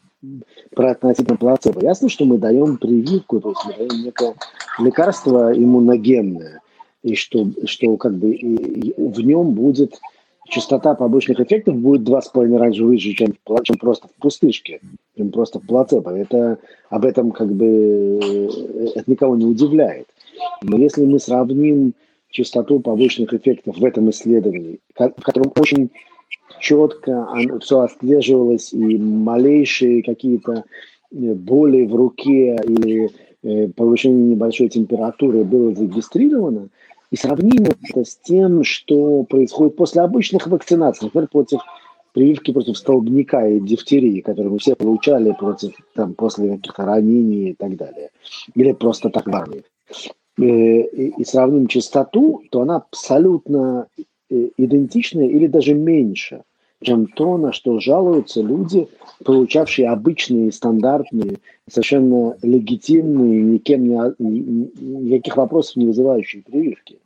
[0.75, 1.83] про относительно плацебо.
[1.83, 4.35] Ясно, что мы даем прививку, то есть мы даем некое
[4.79, 6.61] лекарство иммуногенное,
[7.03, 10.01] и что, что как бы и в нем будет
[10.49, 14.81] частота побочных эффектов будет два с половиной раз выше, чем, чем просто в пустышке,
[15.17, 16.11] чем просто в плацебо.
[16.11, 16.59] Это,
[16.91, 20.07] об этом как бы э, это никого не удивляет.
[20.63, 21.95] Но если мы сравним
[22.31, 25.91] частоту побочных эффектов в этом исследовании, в котором очень
[26.61, 27.29] четко
[27.61, 30.65] все отслеживалось, и малейшие какие-то
[31.13, 33.11] э, боли в руке или
[33.43, 36.69] э, повышение небольшой температуры было зарегистрировано,
[37.15, 41.61] и сравним это с тем, что происходит после обычных вакцинаций, например, против
[42.13, 47.55] прививки против столбняка и дифтерии, которые мы все получали против, там, после каких-то ранений и
[47.55, 48.11] так далее.
[48.57, 49.63] Или просто так в армии.
[50.39, 53.87] Э, и, и сравним частоту, то она абсолютно
[54.29, 56.43] идентичная или даже меньше–
[56.85, 58.89] чем то, на что жалуются люди,
[59.25, 66.99] получавшие обычные, стандартные, совершенно легитимные, никем не, никаких вопросов не вызывающие прививки,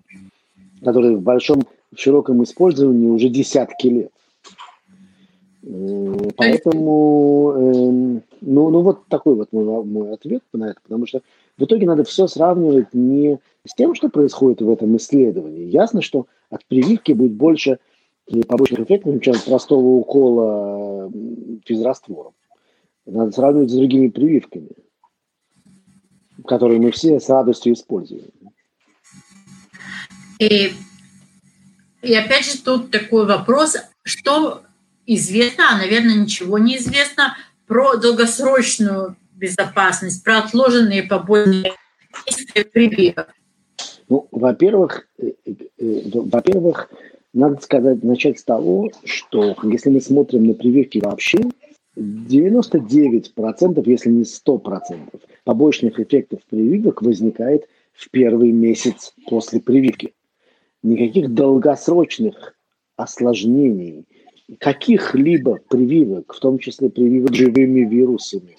[0.82, 1.62] которые в большом,
[1.92, 4.12] в широком использовании уже десятки лет.
[5.62, 11.20] Э, поэтому, эм, ну, ну вот такой вот мой, мой ответ на это, потому что
[11.56, 15.64] в итоге надо все сравнивать не с тем, что происходит в этом исследовании.
[15.64, 17.78] Ясно, что от прививки будет больше
[18.46, 21.10] побочных эффектов, чем от простого укола
[21.64, 22.32] физраствором.
[23.06, 24.70] Надо сравнивать с другими прививками,
[26.44, 28.30] которые мы все с радостью используем.
[30.38, 30.72] И,
[32.02, 34.62] и опять же тут такой вопрос, что
[35.06, 41.72] известно, а, наверное, ничего не известно про долгосрочную безопасность, про отложенные побочные
[42.26, 43.34] действия прививок.
[44.08, 46.90] Ну, во-первых, э, э, э, во-первых,
[47.34, 51.38] надо сказать, начать с того, что если мы смотрим на прививки вообще,
[51.96, 60.14] 99%, если не 100% побочных эффектов прививок возникает в первый месяц после прививки.
[60.88, 62.54] Никаких долгосрочных
[62.96, 64.06] осложнений,
[64.58, 68.56] каких-либо прививок, в том числе прививок живыми вирусами,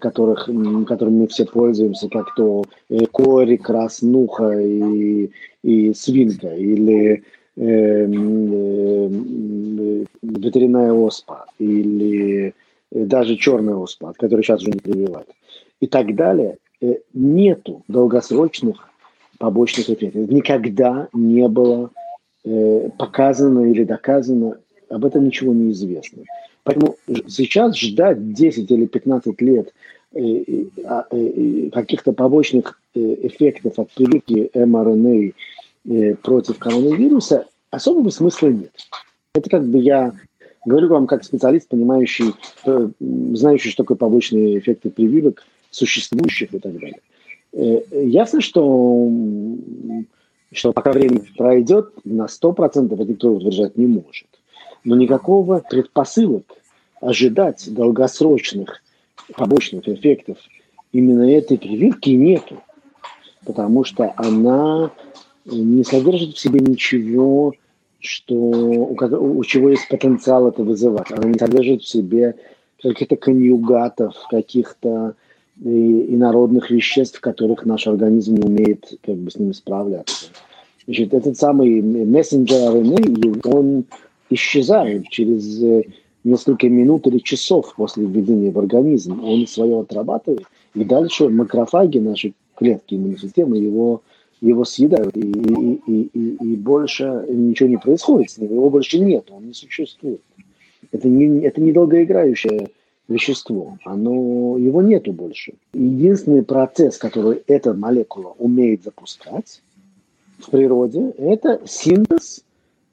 [0.00, 0.48] которых,
[0.86, 5.30] которыми мы все пользуемся, как то э, кори, краснуха и,
[5.62, 7.24] и свинка, или
[7.58, 12.52] Эм, э, ветряная оспа или
[12.90, 15.30] даже черная оспа, от которой сейчас уже не прививают,
[15.80, 18.90] и так далее, э, нету долгосрочных
[19.38, 20.28] побочных эффектов.
[20.28, 21.90] Никогда не было
[22.44, 26.22] э, показано или доказано, об этом ничего не известно.
[26.62, 26.96] Поэтому
[27.28, 29.72] сейчас ждать 10 или 15 лет
[30.84, 31.04] а,
[31.72, 35.32] каких-то побочных эффектов от прививки МРНА
[35.88, 38.72] Э, против коронавируса, особого смысла нет.
[39.34, 40.14] Это как бы я
[40.64, 42.88] говорю вам как специалист, понимающий, э,
[43.34, 46.98] знающий, что такое побочные эффекты прививок, существующих и так далее.
[47.56, 49.10] Э, ясно, что,
[50.52, 54.26] что пока время пройдет, на 100% это никто утверждать не может.
[54.84, 56.44] Но никакого предпосылок
[57.00, 58.82] ожидать долгосрочных
[59.34, 60.36] побочных эффектов
[60.92, 62.58] именно этой прививки нету.
[63.46, 64.90] Потому что она
[65.46, 67.54] не содержит в себе ничего,
[68.00, 71.10] что, у, у чего есть потенциал это вызывать.
[71.10, 72.34] Она не содержит в себе
[72.82, 75.14] каких-то конъюгатов, каких-то
[75.64, 80.26] э, инородных веществ, которых наш организм не умеет как бы с ними справляться.
[80.86, 83.84] Значит, этот самый мессенджер RNA, он
[84.30, 85.82] исчезает через э,
[86.24, 89.22] несколько минут или часов после введения в организм.
[89.24, 94.02] Он свое отрабатывает, и дальше макрофаги, наши клетки иммунной системы, его
[94.40, 98.98] его съедают, и, и, и, и, и больше ничего не происходит с ним, его больше
[98.98, 100.20] нет, он не существует.
[100.92, 102.68] Это не, это не долгоиграющее
[103.08, 105.54] вещество, оно, его нету больше.
[105.72, 109.62] Единственный процесс, который эта молекула умеет запускать
[110.38, 112.42] в природе, это синтез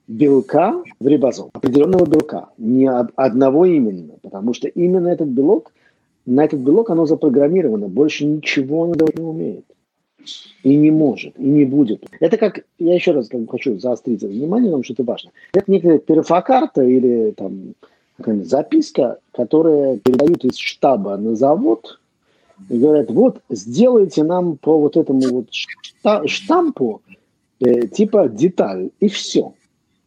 [0.06, 5.72] белка в рибозом, определенного белка, не одного именно, потому что именно этот белок,
[6.26, 9.64] на этот белок оно запрограммировано, больше ничего оно не умеет.
[10.62, 12.06] И не может, и не будет.
[12.18, 15.32] Это как, я еще раз хочу заострить внимание на том, что это важно.
[15.52, 17.74] Это некая перфокарта или там
[18.44, 21.98] записка, которая передают из штаба на завод
[22.68, 25.48] и говорят, вот сделайте нам по вот этому вот
[26.28, 27.02] штампу
[27.60, 29.54] э, типа деталь, и все.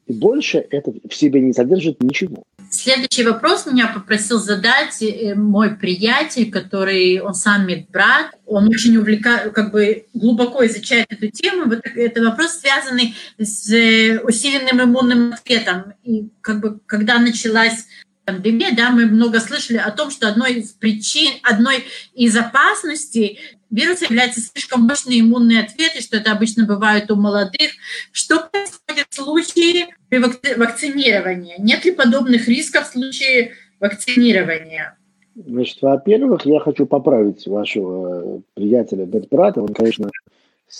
[0.08, 2.44] И больше это в себе не содержит ничего.
[2.70, 9.54] Следующий вопрос меня попросил задать э, мой приятель, который, он сам медбрат, он очень увлекает,
[9.54, 11.66] как бы глубоко изучает эту тему.
[11.66, 15.94] Вот это вопрос, связанный с э, усиленным иммунным ответом.
[16.04, 17.88] И как бы когда началась
[18.26, 24.06] пандемия, да, мы много слышали о том, что одной из причин, одной из опасностей вируса
[24.06, 27.72] является слишком мощный иммунный ответ, и что это обычно бывает у молодых.
[28.12, 31.56] Что происходит в случае вакцинирования?
[31.60, 34.98] Нет ли подобных рисков в случае вакцинирования?
[35.36, 39.62] Значит, во-первых, я хочу поправить вашего приятеля Бетбрата.
[39.62, 40.10] Он, конечно,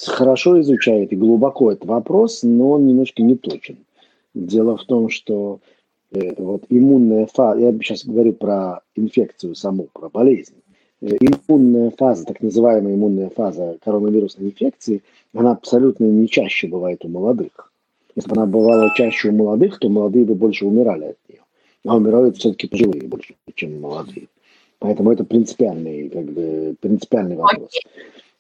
[0.08, 3.78] хорошо изучает и глубоко этот вопрос, но он немножко не точен.
[4.34, 5.62] Дело в том, что
[6.12, 10.56] Э, вот иммунная фаза, я сейчас говорю про инфекцию саму, про болезнь.
[11.00, 17.72] Иммунная фаза, так называемая иммунная фаза коронавирусной инфекции, она абсолютно не чаще бывает у молодых.
[18.16, 21.42] Если бы она бывала чаще у молодых, то молодые бы больше умирали от нее.
[21.86, 24.28] А умирают все-таки пожилые больше, чем молодые.
[24.80, 27.72] Поэтому это принципиальный, как бы, принципиальный вопрос.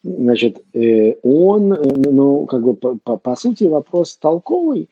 [0.07, 4.87] Значит, э, он, э, ну, как бы, по, по, сути, вопрос толковый.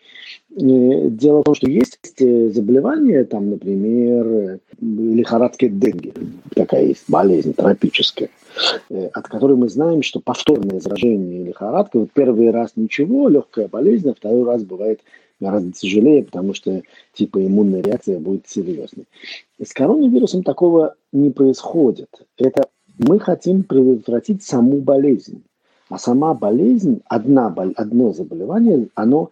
[0.51, 6.13] Э, дело в том, что есть заболевания, там, например, лихорадка денги,
[6.54, 8.30] такая есть болезнь тропическая,
[9.13, 14.13] от которой мы знаем, что повторное заражение лихорадкой, вот первый раз ничего, легкая болезнь, а
[14.13, 14.99] второй раз бывает
[15.39, 16.82] гораздо тяжелее, потому что
[17.13, 19.06] типа иммунная реакция будет серьезной.
[19.63, 22.10] С коронавирусом такого не происходит.
[22.38, 22.67] Это
[22.98, 25.44] мы хотим предотвратить саму болезнь.
[25.90, 29.30] А сама болезнь, одна, одно заболевание, оно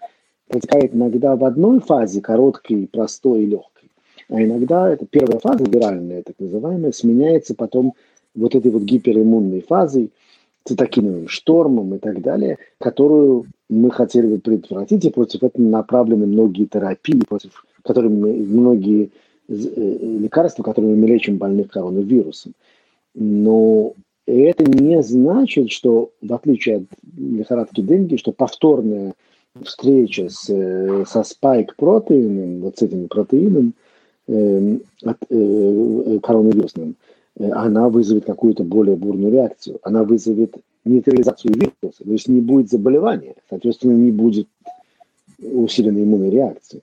[0.47, 3.89] протекает иногда в одной фазе, короткой, простой и легкой.
[4.29, 7.93] А иногда эта первая фаза, виральная, так называемая, сменяется потом
[8.35, 10.11] вот этой вот гипериммунной фазой,
[10.65, 16.65] цитокиновым штормом и так далее, которую мы хотели бы предотвратить, и против этого направлены многие
[16.65, 19.11] терапии, против которых многие
[19.49, 22.53] э, лекарства, которыми мы лечим больных коронавирусом.
[23.15, 23.93] Но
[24.25, 26.83] это не значит, что, в отличие от
[27.17, 29.13] лихорадки деньги, что повторная
[29.61, 30.45] встреча с,
[31.05, 33.73] со спайк-протеином, вот с этим протеином
[34.27, 36.95] э, от, э, коронавирусным,
[37.37, 39.79] э, она вызовет какую-то более бурную реакцию.
[39.83, 44.47] Она вызовет нейтрализацию вируса, то есть не будет заболевания, соответственно, не будет
[45.39, 46.81] усиленной иммунной реакции.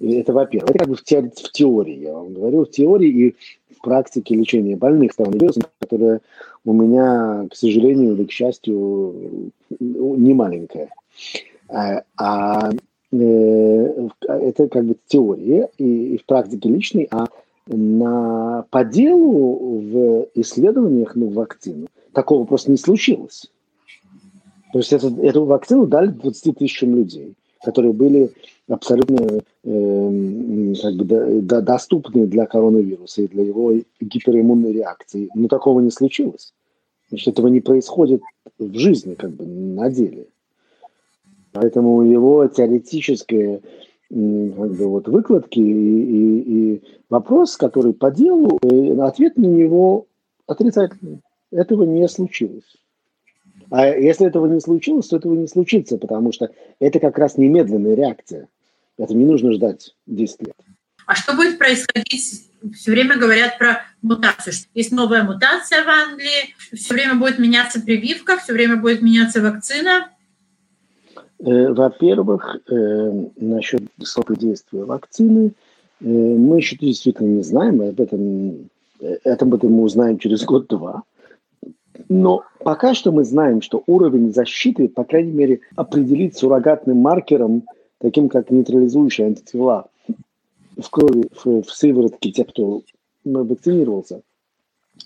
[0.00, 0.70] Это во-первых.
[0.70, 3.36] Это как бы в теории, я вам говорю, в теории и
[3.84, 6.20] практики лечения больных коронавирусом, которая
[6.64, 10.88] у меня, к сожалению или к счастью, не маленькая.
[11.68, 12.70] А, а
[13.12, 17.26] э, это как бы теория и, и в практике личной, а
[17.66, 23.50] на, по делу в исследованиях на вакцину такого просто не случилось.
[24.72, 27.34] То есть это, эту вакцину дали 20 тысячам людей,
[27.64, 28.30] которые были
[28.68, 35.28] абсолютно э, как бы, до, до, доступны для коронавируса и для его гипериммунной реакции.
[35.34, 36.52] Но такого не случилось.
[37.08, 38.22] Значит, этого не происходит
[38.58, 40.26] в жизни, как бы на деле.
[41.52, 43.60] Поэтому его теоретические
[44.08, 50.06] как бы, вот, выкладки и, и, и вопрос, который по делу, э, ответ на него
[50.46, 51.20] отрицательный.
[51.50, 52.76] Этого не случилось.
[53.76, 57.96] А если этого не случилось, то этого не случится, потому что это как раз немедленная
[57.96, 58.46] реакция.
[58.96, 60.54] Это не нужно ждать 10 лет.
[61.06, 62.48] А что будет происходить?
[62.72, 64.54] Все время говорят про мутацию.
[64.74, 70.08] Есть новая мутация в Англии, все время будет меняться прививка, все время будет меняться вакцина.
[71.40, 75.50] Э, во-первых, э, насчет срока действия вакцины,
[76.00, 78.70] э, мы еще действительно не знаем, об этом,
[79.24, 81.02] об этом мы узнаем через год-два.
[82.08, 87.64] Но пока что мы знаем, что уровень защиты, по крайней мере, определить суррогатным маркером,
[87.98, 89.86] таким как нейтрализующие антитела
[90.76, 92.82] в крови, в, в сыворотке тех, кто
[93.24, 94.22] вакцинировался,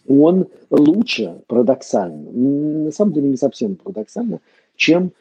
[0.09, 2.31] он лучше, парадоксально,
[2.85, 4.41] на самом деле не совсем парадоксально,
[4.77, 5.13] чем,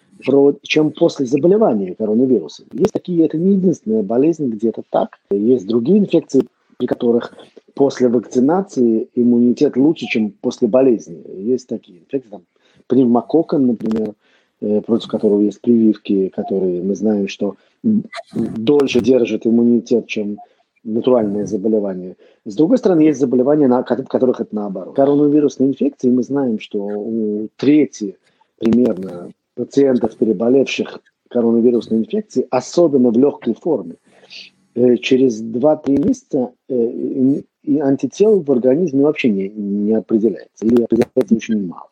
[0.61, 2.65] чем после заболевания коронавирусом.
[2.73, 5.19] Есть такие, это не единственная болезнь, где это так.
[5.31, 7.33] Есть другие инфекции, при которых
[7.73, 11.23] после вакцинации иммунитет лучше, чем после болезни.
[11.35, 12.43] Есть такие инфекции, там,
[12.87, 14.13] пневмококком, например,
[14.61, 20.37] э, против которого есть прививки, которые мы знаем, что дольше держат иммунитет, чем
[20.83, 22.15] натуральные заболевания.
[22.45, 24.95] С другой стороны, есть заболевания, на, которых это наоборот.
[24.95, 28.17] Коронавирусные инфекции, мы знаем, что у трети
[28.57, 33.95] примерно пациентов, переболевших коронавирусной инфекцией, особенно в легкой форме,
[35.01, 41.65] через 2-3 месяца э, и антител в организме вообще не, не определяется, или определяется очень
[41.65, 41.89] мало.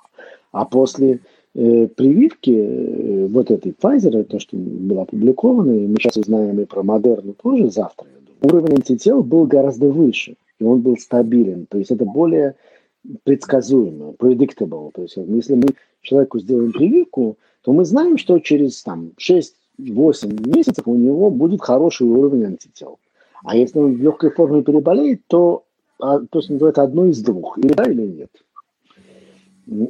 [0.52, 1.19] А после
[1.56, 6.65] э, прививки э, вот этой Pfizer, то, что было опубликовано, и мы сейчас узнаем и
[6.65, 11.65] про Модерну тоже завтра, я думаю, уровень антител был гораздо выше, и он был стабилен.
[11.65, 12.56] То есть это более
[13.24, 14.91] предсказуемо, predictable.
[14.93, 15.67] То есть если мы
[16.02, 19.12] человеку сделаем прививку, то мы знаем, что через там,
[19.80, 23.00] 6-8 месяцев у него будет хороший уровень антител.
[23.44, 25.64] А если он в легкой форме переболеет, то,
[26.00, 28.30] а, то есть называется одно из двух, или да, или нет.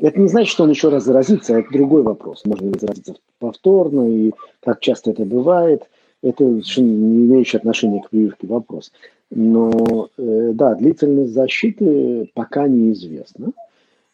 [0.01, 2.43] Это не значит, что он еще раз заразится, это другой вопрос.
[2.45, 5.83] Можно ли заразиться повторно, и как часто это бывает.
[6.21, 8.91] Это совершенно не имеющий отношения к прививке вопрос.
[9.29, 13.51] Но, э, да, длительность защиты пока неизвестна.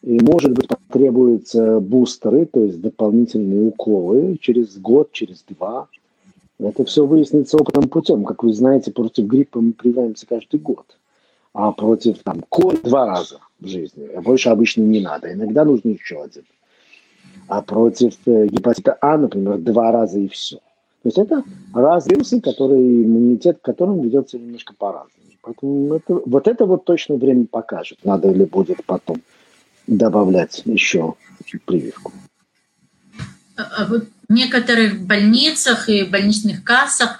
[0.03, 5.87] И, может быть, потребуются бустеры, то есть дополнительные уколы через год, через два.
[6.59, 8.23] Это все выяснится опытным путем.
[8.23, 10.85] Как вы знаете, против гриппа мы прививаемся каждый год.
[11.53, 14.07] А против там, кор два раза в жизни.
[14.15, 15.33] А больше обычно не надо.
[15.33, 16.43] Иногда нужно еще один.
[17.47, 20.57] А против э, гепатита А, например, два раза и все.
[20.57, 21.43] То есть это
[21.73, 25.09] разные вирусы, которые, иммунитет к которым ведется немножко по-разному.
[25.41, 29.17] Поэтому это, вот это вот точно время покажет, надо ли будет потом
[29.97, 31.15] добавлять еще
[31.65, 32.13] прививку.
[33.57, 37.19] А, а вот в некоторых больницах и больничных кассах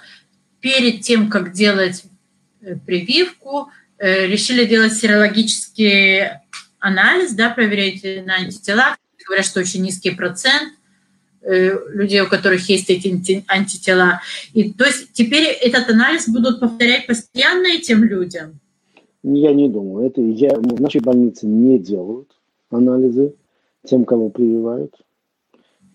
[0.60, 2.04] перед тем, как делать
[2.62, 3.68] э, прививку,
[3.98, 6.40] э, решили делать серологический
[6.78, 8.96] анализ, да, проверять на антитела.
[9.26, 10.72] Говорят, что очень низкий процент
[11.42, 14.22] э, людей, у которых есть эти антитела.
[14.54, 18.58] И то есть теперь этот анализ будут повторять постоянно этим людям?
[19.22, 20.06] Я не думаю.
[20.06, 22.28] Это я, в нашей больнице не делают
[22.76, 23.34] анализы
[23.84, 24.94] тем, кого прививают.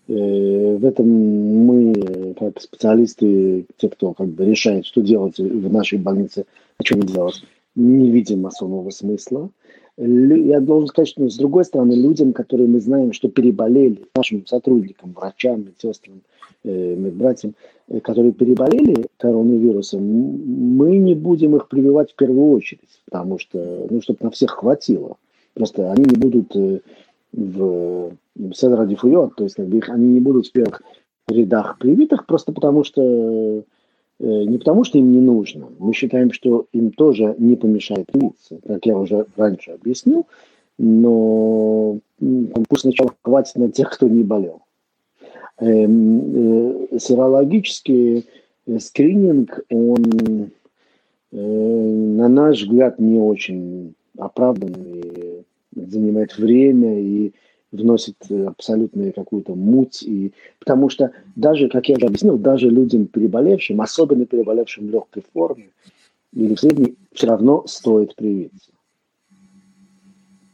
[0.08, 5.98] Э, в этом мы, как специалисты, те, кто как бы решает, что делать в нашей
[5.98, 6.46] больнице,
[6.78, 7.42] а что не делать,
[7.74, 9.50] не видим особого смысла.
[9.96, 15.12] Я должен сказать, что с другой стороны, людям, которые мы знаем, что переболели, нашим сотрудникам,
[15.12, 16.20] врачам, медсестрам,
[16.62, 17.54] э, медбратьям,
[17.88, 24.00] э, которые переболели коронавирусом, мы не будем их прививать в первую очередь, потому что, ну,
[24.00, 25.16] чтобы на всех хватило.
[25.58, 26.54] Просто они не будут
[27.32, 28.12] в
[28.54, 30.82] Седра Дифуйот, то есть как бы их, они не будут в первых
[31.26, 33.62] рядах привитых, просто потому что э,
[34.20, 35.66] не потому что им не нужно.
[35.80, 40.28] Мы считаем, что им тоже не помешает привиться, как я уже раньше объяснил,
[40.78, 41.98] но
[42.68, 44.62] пусть сначала хватит на тех, кто не болел.
[45.58, 48.26] Эм, э, серологический
[48.66, 50.50] э, скрининг, он,
[51.32, 55.44] на наш взгляд, не очень оправданный
[55.74, 57.32] занимает время и
[57.72, 58.16] вносит
[58.46, 60.02] абсолютную какую-то муть.
[60.02, 65.22] И, потому что даже, как я уже объяснил, даже людям переболевшим, особенно переболевшим в легкой
[65.32, 65.70] форме
[66.32, 68.72] или в средней, все равно стоит привиться.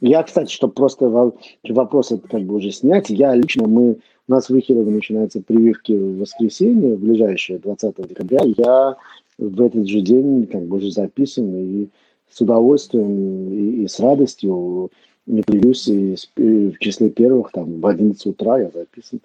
[0.00, 3.92] Я, кстати, чтобы просто вопрос этот как бы уже снять, я лично, мы,
[4.28, 8.96] у нас в Ихерове начинаются прививки в воскресенье, в ближайшее 20 декабря, я
[9.38, 11.88] в этот же день как бы уже записан и
[12.34, 14.90] с удовольствием и, и с радостью
[15.26, 15.92] не появился
[16.36, 19.20] в числе первых, там, в 11 утра я записан,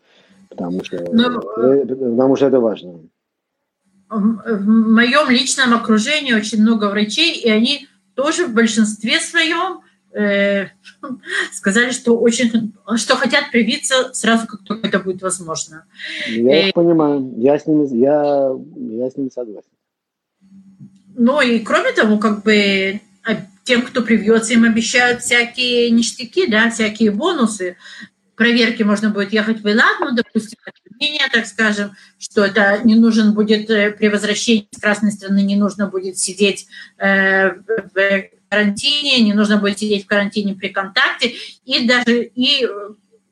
[0.47, 2.99] потому что, Но, ну, э, потому что это важно.
[4.09, 9.81] В моем личном окружении очень много врачей, и они тоже в большинстве своем
[10.13, 10.67] э,
[11.51, 15.85] сказали, что очень, что хотят привиться сразу, как только это будет возможно.
[16.27, 19.69] Я и, э, понимаю, я с ними, я, я с ними согласен.
[21.21, 23.01] Ну и кроме того, как бы
[23.65, 27.75] тем, кто привьется, им обещают всякие ништяки, да, всякие бонусы.
[28.37, 30.57] Проверки можно будет ехать в Элад, ну, допустим,
[30.95, 35.57] мнение, так скажем, что это не нужен будет э, при возвращении с красной страны, не
[35.57, 36.67] нужно будет сидеть
[36.97, 41.33] э, в карантине, не нужно будет сидеть в карантине при контакте,
[41.65, 42.69] и даже и э,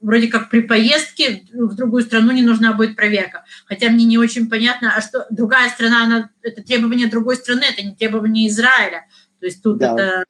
[0.08, 3.43] вроде как при поездке в другую страну не нужна будет проверка.
[3.66, 7.86] Хотя мне не очень понятно, а что другая страна, она, это требование другой страны, это
[7.86, 9.05] не требование Израиля.
[9.41, 9.93] То есть тут да.
[9.93, 10.24] это...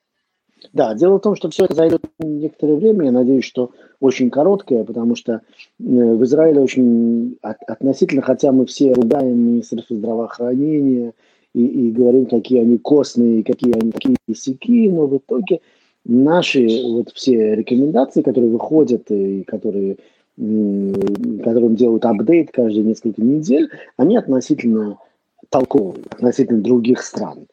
[0.73, 4.83] Да, дело в том, что все это займет некоторое время, я надеюсь, что очень короткое,
[4.83, 5.41] потому что э,
[5.79, 11.13] в Израиле очень относительно, хотя мы все ругаем Министерство здравоохранения
[11.53, 15.61] и, и говорим, какие они костные, какие они такие сяки, но в итоге
[16.07, 19.97] наши вот все рекомендации, которые выходят и которые
[20.37, 24.99] которым делают апдейт каждые несколько недель, они относительно
[25.49, 27.47] толковый относительно других стран.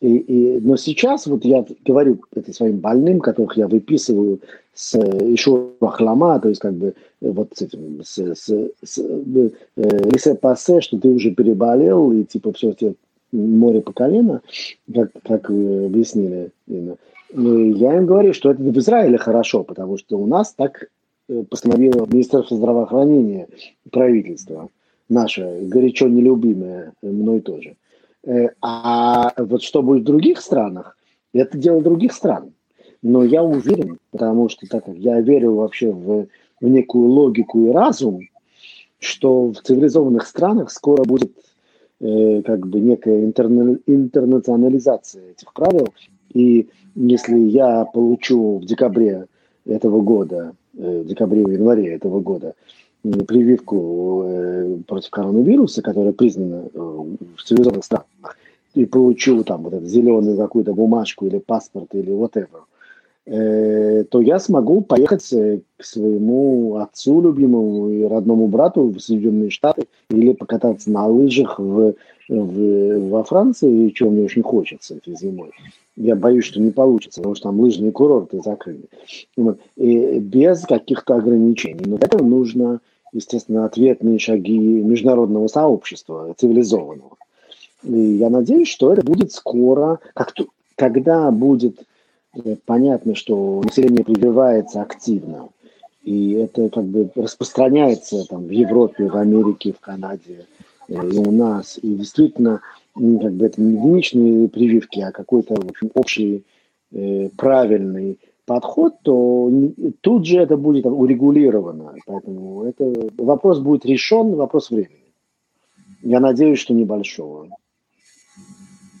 [0.00, 4.40] И, и, но сейчас вот я говорю это своим больным, которых я выписываю
[4.72, 8.98] с еще хлама, то есть как бы вот с этим, с, с, с
[9.76, 12.94] э, пассе, что ты уже переболел, и типа все, тебе
[13.32, 14.42] море по колено,
[14.94, 16.50] как, как вы объяснили.
[17.30, 20.88] Я им говорю, что это в Израиле хорошо, потому что у нас так
[21.28, 23.48] э, постановило Министерство здравоохранения
[23.90, 24.70] правительство
[25.08, 27.76] наша горячо нелюбимая мной тоже.
[28.24, 30.96] Э, а вот что будет в других странах,
[31.32, 32.52] это дело других стран.
[33.02, 36.26] Но я уверен, потому что так как я верю вообще в,
[36.60, 38.20] в некую логику и разум,
[38.98, 41.32] что в цивилизованных странах скоро будет
[42.00, 45.88] э, как бы некая интерна, интернационализация этих правил.
[46.32, 49.26] И если я получу в декабре
[49.66, 52.54] этого года, э, в декабре-январе этого года
[53.02, 56.78] прививку э, против коронавируса, которая признана э,
[57.36, 58.36] в цивилизованных странах,
[58.74, 62.64] и получу там вот эту зеленую какую-то бумажку или паспорт или whatever,
[63.24, 70.32] то я смогу поехать к своему отцу любимому и родному брату в Соединенные Штаты или
[70.32, 71.94] покататься на лыжах в,
[72.28, 75.50] в, во Франции, чего мне очень хочется этой зимой.
[75.96, 78.84] Я боюсь, что не получится, потому что там лыжные курорты закрыли.
[79.76, 81.84] И без каких-то ограничений.
[81.86, 82.80] Но для этого нужно,
[83.12, 87.16] естественно, ответные шаги международного сообщества, цивилизованного.
[87.82, 91.80] И я надеюсь, что это будет скоро, как то, когда будет
[92.34, 95.48] э, понятно, что население прививается активно.
[96.04, 100.46] И это как бы распространяется там, в Европе, в Америке, в Канаде
[100.88, 101.78] у нас.
[101.82, 102.60] И действительно,
[102.94, 106.44] как бы это не единичные прививки, а какой-то в общем, общий
[106.92, 109.50] э, правильный подход, то
[110.00, 111.94] тут же это будет урегулировано.
[112.06, 115.12] Поэтому это вопрос будет решен, вопрос времени.
[116.02, 117.48] Я надеюсь, что небольшого.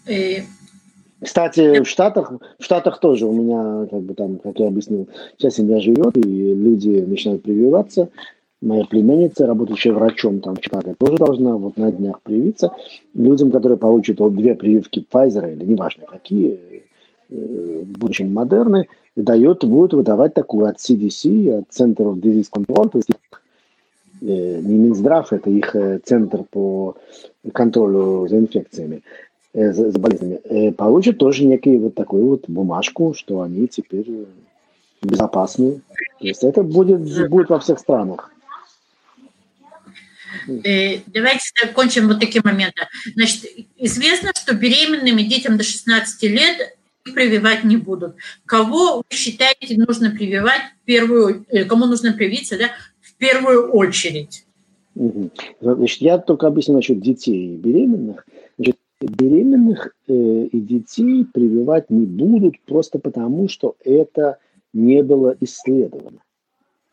[0.06, 0.42] И...
[1.20, 5.50] Кстати, в Штатах, в Штатах тоже у меня, как бы там, как я объяснил, вся
[5.50, 6.20] семья живет, и
[6.54, 8.08] люди начинают прививаться.
[8.60, 12.72] Моя племянница, работающая врачом там в Чикаго, тоже должна вот на днях привиться.
[13.14, 16.58] Людям, которые получат вот две прививки Pfizer, или неважно какие,
[17.30, 22.88] э, в будущем модерны, дает, будет выдавать такую от CDC, от Center of Disease Control,
[22.90, 23.10] то есть
[24.22, 26.96] э, не Минздрав, это их э, центр по
[27.52, 29.02] контролю за инфекциями,
[29.54, 34.26] э, за, болезнями, э, получат тоже некую вот такую вот бумажку, что они теперь
[35.00, 35.80] безопасны.
[36.18, 38.32] То есть это будет, будет во всех странах.
[40.46, 42.82] Давайте закончим вот такие моменты.
[43.14, 43.44] Значит,
[43.76, 46.78] известно, что беременным и детям до 16 лет
[47.14, 48.16] прививать не будут.
[48.44, 52.70] Кого вы считаете нужно прививать в первую, э, кому нужно привиться, да,
[53.00, 54.44] в первую очередь?
[54.94, 55.30] Угу.
[55.60, 58.26] Значит, я только объясню насчет детей и беременных.
[58.56, 64.38] Значит, беременных э, и детей прививать не будут просто потому, что это
[64.72, 66.20] не было исследовано.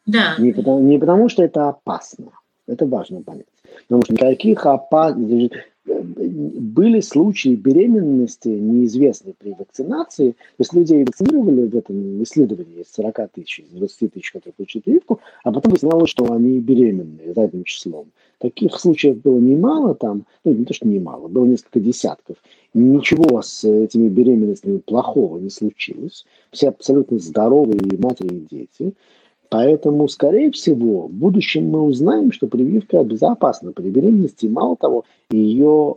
[0.06, 0.36] Да.
[0.38, 2.32] Не потому, не потому что это опасно.
[2.68, 3.46] Это важно понять.
[3.88, 5.52] Потому что никаких опасных
[5.86, 10.32] были случаи беременности неизвестные при вакцинации.
[10.32, 14.82] То есть людей вакцинировали в этом исследовании из 40 тысяч, из 20 тысяч, которые получили
[14.82, 18.08] прививку, а потом выяснялось, что они беременные задним числом.
[18.40, 22.38] Таких случаев было немало там, ну не то, что немало, было несколько десятков.
[22.74, 26.26] Ничего с этими беременностями плохого не случилось.
[26.52, 28.94] Все абсолютно здоровые матери, и дети.
[29.50, 34.48] Поэтому, скорее всего, в будущем мы узнаем, что прививка безопасна при беременности.
[34.48, 35.96] Мало того, ее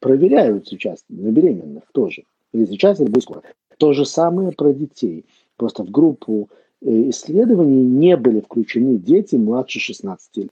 [0.00, 2.24] проверяют сейчас на беременных тоже.
[2.52, 3.42] Или сейчас, или будет скоро.
[3.78, 5.24] То же самое про детей.
[5.56, 6.48] Просто в группу
[6.80, 10.50] э, исследований не были включены дети младше 16 лет.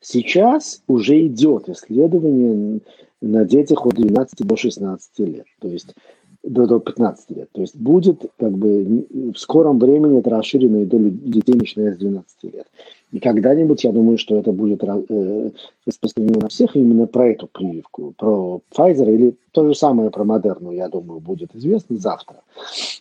[0.00, 2.80] Сейчас уже идет исследование
[3.20, 5.46] на детях от 12 до 16 лет.
[5.60, 5.94] То есть
[6.42, 7.48] до, до 15 лет.
[7.52, 11.98] То есть будет как бы в скором времени это расширено и до детей, начиная с
[11.98, 12.66] 12 лет.
[13.12, 15.50] И когда-нибудь, я думаю, что это будет э,
[15.84, 20.70] распространено на всех именно про эту прививку, про Pfizer или то же самое про Модерну,
[20.70, 22.36] я думаю, будет известно завтра.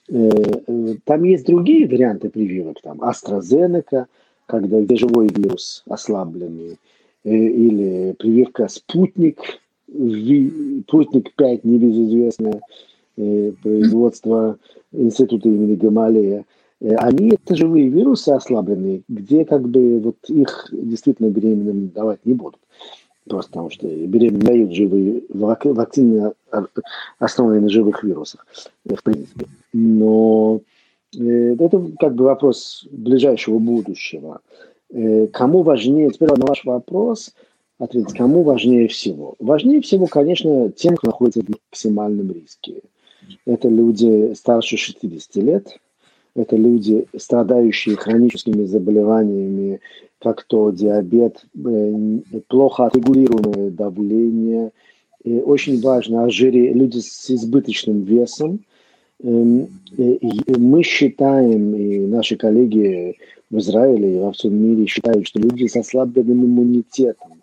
[0.10, 0.30] Э,
[0.68, 4.06] э, там есть другие варианты прививок, там AstraZeneca,
[4.48, 6.78] когда где живой вирус ослабленный,
[7.24, 9.40] э, или прививка Спутник,
[9.88, 12.62] Спутник 5, небезызвестная,
[13.62, 14.58] производства
[14.92, 16.46] института имени Гамалея,
[16.82, 22.34] э, они это живые вирусы ослабленные, где как бы вот их действительно беременным давать не
[22.34, 22.60] будут.
[23.28, 26.34] Просто потому что беременным дают живые вакцины,
[27.20, 28.46] основанные на живых вирусах,
[28.86, 29.46] э, в принципе.
[29.74, 30.62] Но
[31.12, 34.42] это как бы вопрос ближайшего будущего.
[35.34, 37.34] Кому важнее, теперь на ваш вопрос,
[37.80, 39.34] ответить, кому важнее всего?
[39.40, 42.82] Важнее всего, конечно, тем, кто находится в максимальном риске.
[43.46, 45.80] Это люди старше 60 лет,
[46.36, 49.82] это люди, страдающие хроническими заболеваниями,
[50.20, 54.72] как то диабет, э, плохо отрегулируемое давление.
[55.24, 58.62] И очень важно ожирение, люди с избыточным весом.
[59.22, 59.68] Эм,
[59.98, 63.18] и мы считаем, и наши коллеги
[63.50, 67.42] в Израиле и во всем мире считают, что люди с ослабленным иммунитетом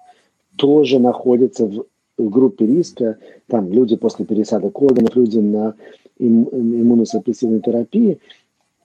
[0.57, 1.85] тоже находятся в
[2.19, 5.75] в группе риска, там люди после пересадок органов, люди на
[6.19, 8.19] им, иммуносупрессивной терапии,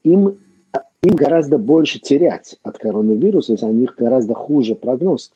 [0.04, 0.38] им,
[1.04, 5.32] им гораздо больше терять от коронавируса, у них гораздо хуже прогноз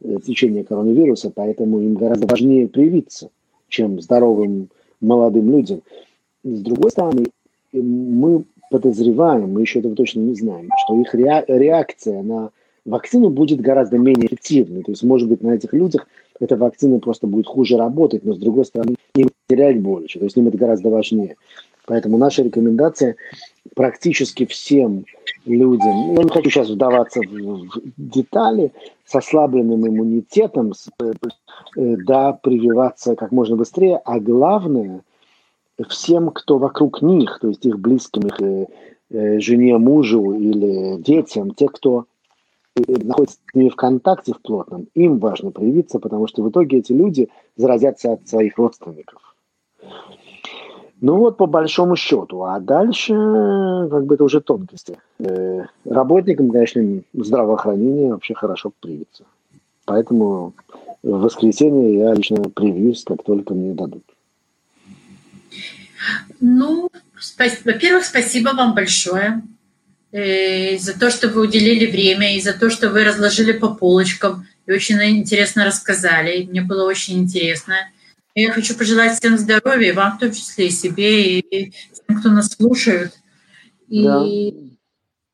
[0.00, 3.30] э, течения коронавируса, поэтому им гораздо важнее привиться,
[3.68, 4.68] чем здоровым
[5.00, 5.82] молодым людям.
[6.44, 7.26] С другой стороны,
[7.72, 12.50] мы подозреваем, мы еще этого точно не знаем, что их реакция на
[12.84, 14.82] вакцину будет гораздо менее эффективной.
[14.82, 16.06] То есть, может быть, на этих людях
[16.42, 20.18] эта вакцина просто будет хуже работать, но с другой стороны, им терять больше.
[20.18, 21.36] То есть им это гораздо важнее.
[21.86, 23.14] Поэтому наша рекомендация
[23.76, 25.04] практически всем
[25.44, 28.72] людям, я не хочу сейчас вдаваться в, детали,
[29.04, 31.12] с ослабленным иммунитетом, с, э,
[32.06, 35.02] да, прививаться как можно быстрее, а главное,
[35.88, 38.66] всем, кто вокруг них, то есть их близким, их э,
[39.10, 42.06] э, жене, мужу или детям, те, кто
[42.76, 46.92] находятся с ними в контакте в плотном, им важно привиться, потому что в итоге эти
[46.92, 49.20] люди заразятся от своих родственников.
[51.00, 52.44] Ну вот по большому счету.
[52.44, 53.12] А дальше
[53.90, 54.98] как бы это уже тонкости.
[55.18, 59.24] Э, работникам, конечно, здравоохранения вообще хорошо привиться.
[59.84, 60.54] Поэтому
[61.02, 64.04] в воскресенье я лично привьюсь, как только мне дадут.
[66.40, 66.88] Ну,
[67.64, 69.42] во-первых, спасибо вам большое
[70.12, 74.46] э, за то, что вы уделили время и за то, что вы разложили по полочкам
[74.66, 76.44] и очень интересно рассказали.
[76.44, 77.74] Мне было очень интересно.
[78.34, 81.74] Я хочу пожелать всем здоровья, и вам в том числе, и себе, и
[82.06, 83.12] тем, кто нас слушает.
[83.88, 84.24] И да.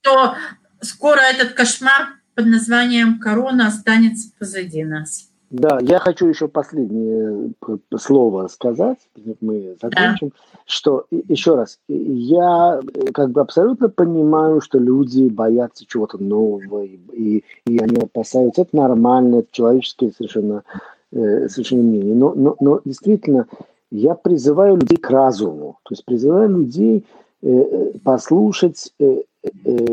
[0.01, 0.37] что
[0.81, 5.28] скоро этот кошмар под названием корона останется позади нас.
[5.51, 8.99] Да, я хочу еще последнее э, слово сказать,
[9.41, 10.61] мы закончим, да.
[10.67, 17.45] что еще раз, я э, как бы абсолютно понимаю, что люди боятся чего-то нового, и,
[17.65, 20.65] и они опасаются, это нормально, это человеческое совершенно
[21.13, 22.15] э, совершенно мнение.
[22.15, 23.47] Но, но, но действительно,
[23.91, 27.07] я призываю людей к разуму, то есть призываю людей
[27.41, 29.23] э, э послушать, э,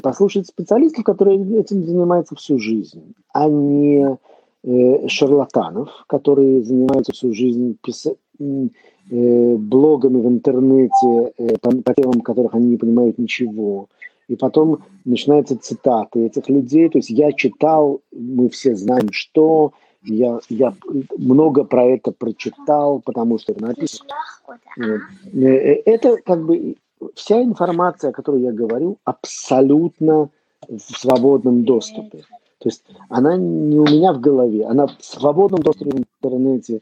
[0.03, 4.17] послушать специалистов, которые этим занимаются всю жизнь, а не
[4.65, 8.07] э, шарлатанов, которые занимаются всю жизнь пис...
[8.07, 13.87] э, блогами в интернете, э, по, по темам которых они не понимают ничего.
[14.27, 16.89] И потом начинаются цитаты этих людей.
[16.89, 20.73] То есть я читал, мы все знаем, что я, я
[21.17, 24.09] много про это прочитал, потому что это написано.
[24.79, 24.99] Э,
[25.33, 26.75] э, это как бы
[27.13, 30.29] вся информация, о которой я говорю, абсолютно
[30.67, 32.23] в свободном доступе.
[32.65, 36.81] То есть она не у меня в голове, она в свободном доступе в интернете.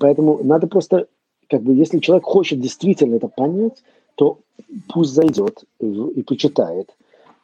[0.00, 1.06] Поэтому надо просто,
[1.48, 3.84] как бы, если человек хочет действительно это понять,
[4.16, 4.40] то
[4.88, 6.96] пусть зайдет и почитает.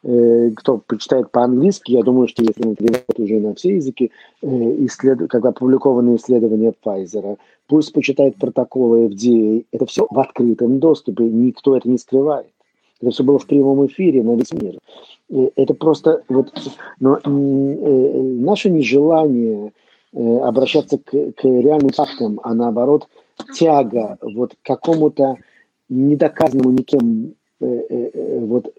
[0.03, 4.47] Э, кто почитает по-английски, я думаю, что если он переводит уже на все языки, э,
[4.85, 5.29] исслед...
[5.29, 7.37] как опубликованные исследования Pfizer,
[7.67, 12.51] пусть почитает протоколы FDA, это все в открытом доступе, никто это не скрывает.
[13.01, 14.77] Это все было в прямом эфире на весь мир.
[15.29, 16.51] Э, это просто вот,
[16.99, 19.73] но наше нежелание
[20.13, 23.07] обращаться к, к реальным фактам, а наоборот
[23.53, 25.35] тяга вот к какому-то
[25.89, 28.75] недоказанному никем Э, э, э, вот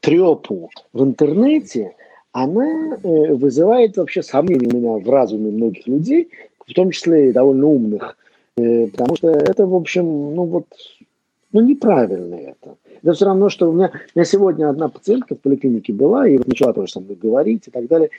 [0.00, 1.96] трепу в интернете,
[2.30, 6.28] она вызывает вообще сомнения у меня в разуме многих людей,
[6.66, 8.16] в том числе и довольно умных,
[8.54, 10.66] потому что это, в общем, ну вот,
[11.52, 12.76] ну неправильно это.
[13.02, 16.36] Это все равно, что у меня, у меня сегодня одна пациентка в поликлинике была, и
[16.36, 18.10] вот начала тоже со мной говорить и так далее.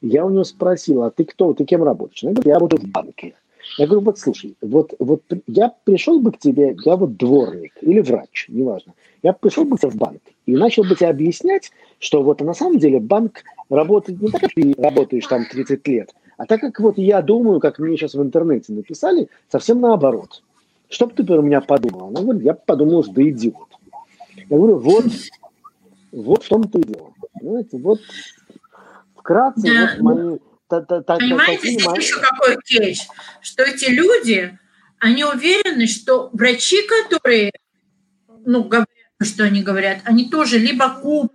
[0.00, 2.22] Я у нее спросила, а ты кто, ты кем работаешь?
[2.24, 3.34] Она говорит, я работаю в банке.
[3.78, 8.00] Я говорю, вот слушай, вот, вот я пришел бы к тебе, я вот дворник или
[8.00, 12.54] врач, неважно я пришел бы в банк и начал бы тебе объяснять, что вот на
[12.54, 16.80] самом деле банк работает не так, как ты работаешь там 30 лет, а так как
[16.80, 20.42] вот я думаю, как мне сейчас в интернете написали, совсем наоборот.
[20.90, 22.08] Что бы ты про меня подумал?
[22.08, 23.68] Она говорит, я подумал, что да идиот.
[24.36, 25.04] Я говорю, вот,
[26.10, 27.14] вот в том-то и дело.
[27.32, 28.00] Понимаете, вот
[29.16, 29.94] вкратце да.
[29.98, 30.38] вот мои...
[30.66, 31.98] Та, та, та, Понимаете, здесь мои...
[31.98, 33.08] еще какой кейс,
[33.40, 34.56] что эти люди,
[34.98, 37.52] они уверены, что врачи, которые
[38.44, 38.88] ну, говорят,
[39.22, 41.32] что они говорят, они тоже либо куп,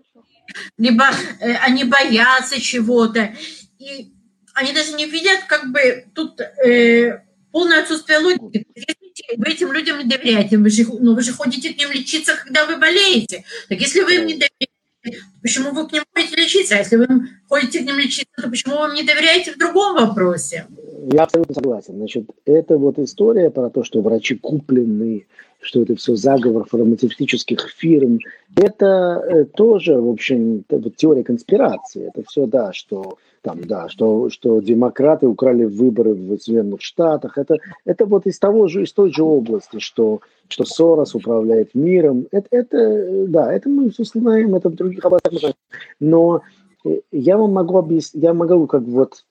[0.77, 1.05] либо
[1.39, 3.33] э, они боятся чего-то.
[3.79, 4.13] И
[4.53, 8.67] они даже не видят, как бы тут э, полное отсутствие логики.
[8.75, 9.04] Если
[9.37, 12.65] вы этим людям не доверяете, вы же, ну, вы же ходите к ним лечиться, когда
[12.65, 13.43] вы болеете.
[13.69, 16.75] Так если вы им не доверяете, почему вы к ним ходите лечиться?
[16.75, 17.07] А если вы
[17.47, 20.65] ходите к ним лечиться, то почему вы им не доверяете в другом вопросе?
[21.11, 21.95] Я абсолютно согласен.
[21.95, 25.27] Значит, это вот история про то, что врачи куплены,
[25.61, 28.19] что это все заговор фармацевтических фирм.
[28.55, 30.63] Это э, тоже, в общем,
[30.95, 32.07] теория конспирации.
[32.07, 37.37] Это все, да, что там, да, что, что демократы украли выборы в Соединенных Штатах.
[37.37, 42.25] Это, это вот из того же, из той же области, что, что Сорос управляет миром.
[42.31, 45.53] Это, это да, это мы все знаем, это в других областях.
[45.99, 46.41] Но
[46.85, 49.23] э, я вам могу объяснить, я могу как вот,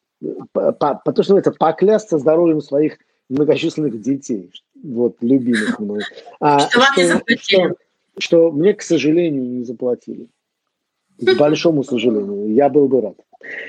[0.52, 2.98] по, по, по, то, что называется, поклясться здоровьем своих
[3.28, 6.02] многочисленных детей, вот, любимых мной.
[6.38, 7.74] А, что, что, что,
[8.16, 10.28] что мне, к сожалению, не заплатили.
[11.18, 12.54] К большому сожалению.
[12.54, 13.16] Я был бы рад.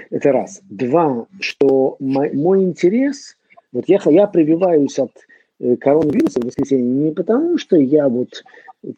[0.09, 0.61] Это раз.
[0.69, 3.37] Два, что мой, мой интерес,
[3.71, 5.11] вот я, я прививаюсь от
[5.59, 8.43] э, коронавируса в воскресенье не потому, что я вот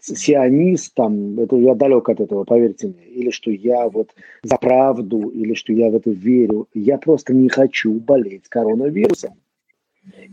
[0.02, 4.10] сионист, там, это я далек от этого, поверьте мне, или что я вот
[4.44, 6.68] за правду, или что я в это верю.
[6.74, 9.34] Я просто не хочу болеть коронавирусом.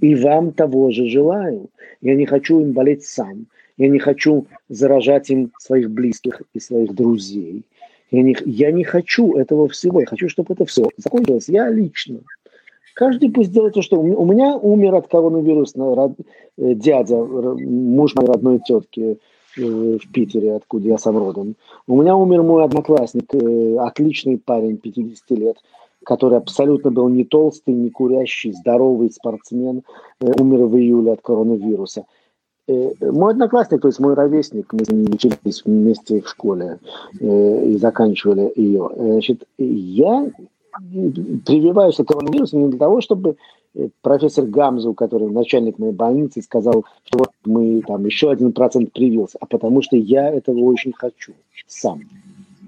[0.00, 1.68] И вам того же желаю.
[2.00, 3.46] Я не хочу им болеть сам.
[3.76, 7.64] Я не хочу заражать им своих близких и своих друзей.
[8.10, 10.00] Я не, я не хочу этого всего.
[10.00, 11.48] Я хочу, чтобы это все закончилось.
[11.48, 12.20] Я лично.
[12.94, 13.98] Каждый пусть делает то, что...
[14.00, 16.12] У меня умер от коронавируса род...
[16.56, 19.18] Э, дядя, муж моей родной тетки
[19.56, 21.56] э, в Питере, откуда я сам родом.
[21.88, 25.56] У меня умер мой одноклассник, э, отличный парень, 50 лет,
[26.04, 29.82] который абсолютно был не толстый, не курящий, здоровый спортсмен,
[30.20, 32.04] умер в июле от коронавируса.
[32.66, 36.78] Мой одноклассник, то есть мой ровесник, мы с ним учились вместе в школе
[37.20, 38.90] и заканчивали ее.
[38.96, 40.30] Значит, я
[41.46, 43.36] прививаюсь от коронавируса не для того, чтобы
[43.74, 48.92] э, профессор Гамзу, который начальник моей больницы, сказал, что вот мы там еще один процент
[48.92, 51.32] привился, а потому что я этого очень хочу
[51.66, 52.00] сам.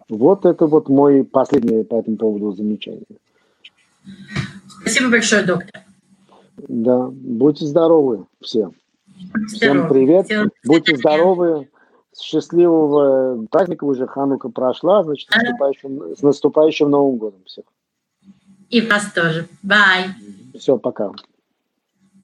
[0.08, 3.02] Вот это вот мой последнее по этому поводу замечание.
[4.80, 5.82] Спасибо большое, доктор.
[6.68, 8.70] Да, будьте здоровы все.
[9.48, 10.26] Всем привет.
[10.26, 11.68] Всем будьте здоровы.
[12.18, 17.64] Счастливого праздника уже Ханука прошла, значит, с наступающим, с наступающим Новым годом всех.
[18.70, 19.46] И вас тоже.
[19.62, 20.06] Бай.
[20.58, 21.12] Все, пока.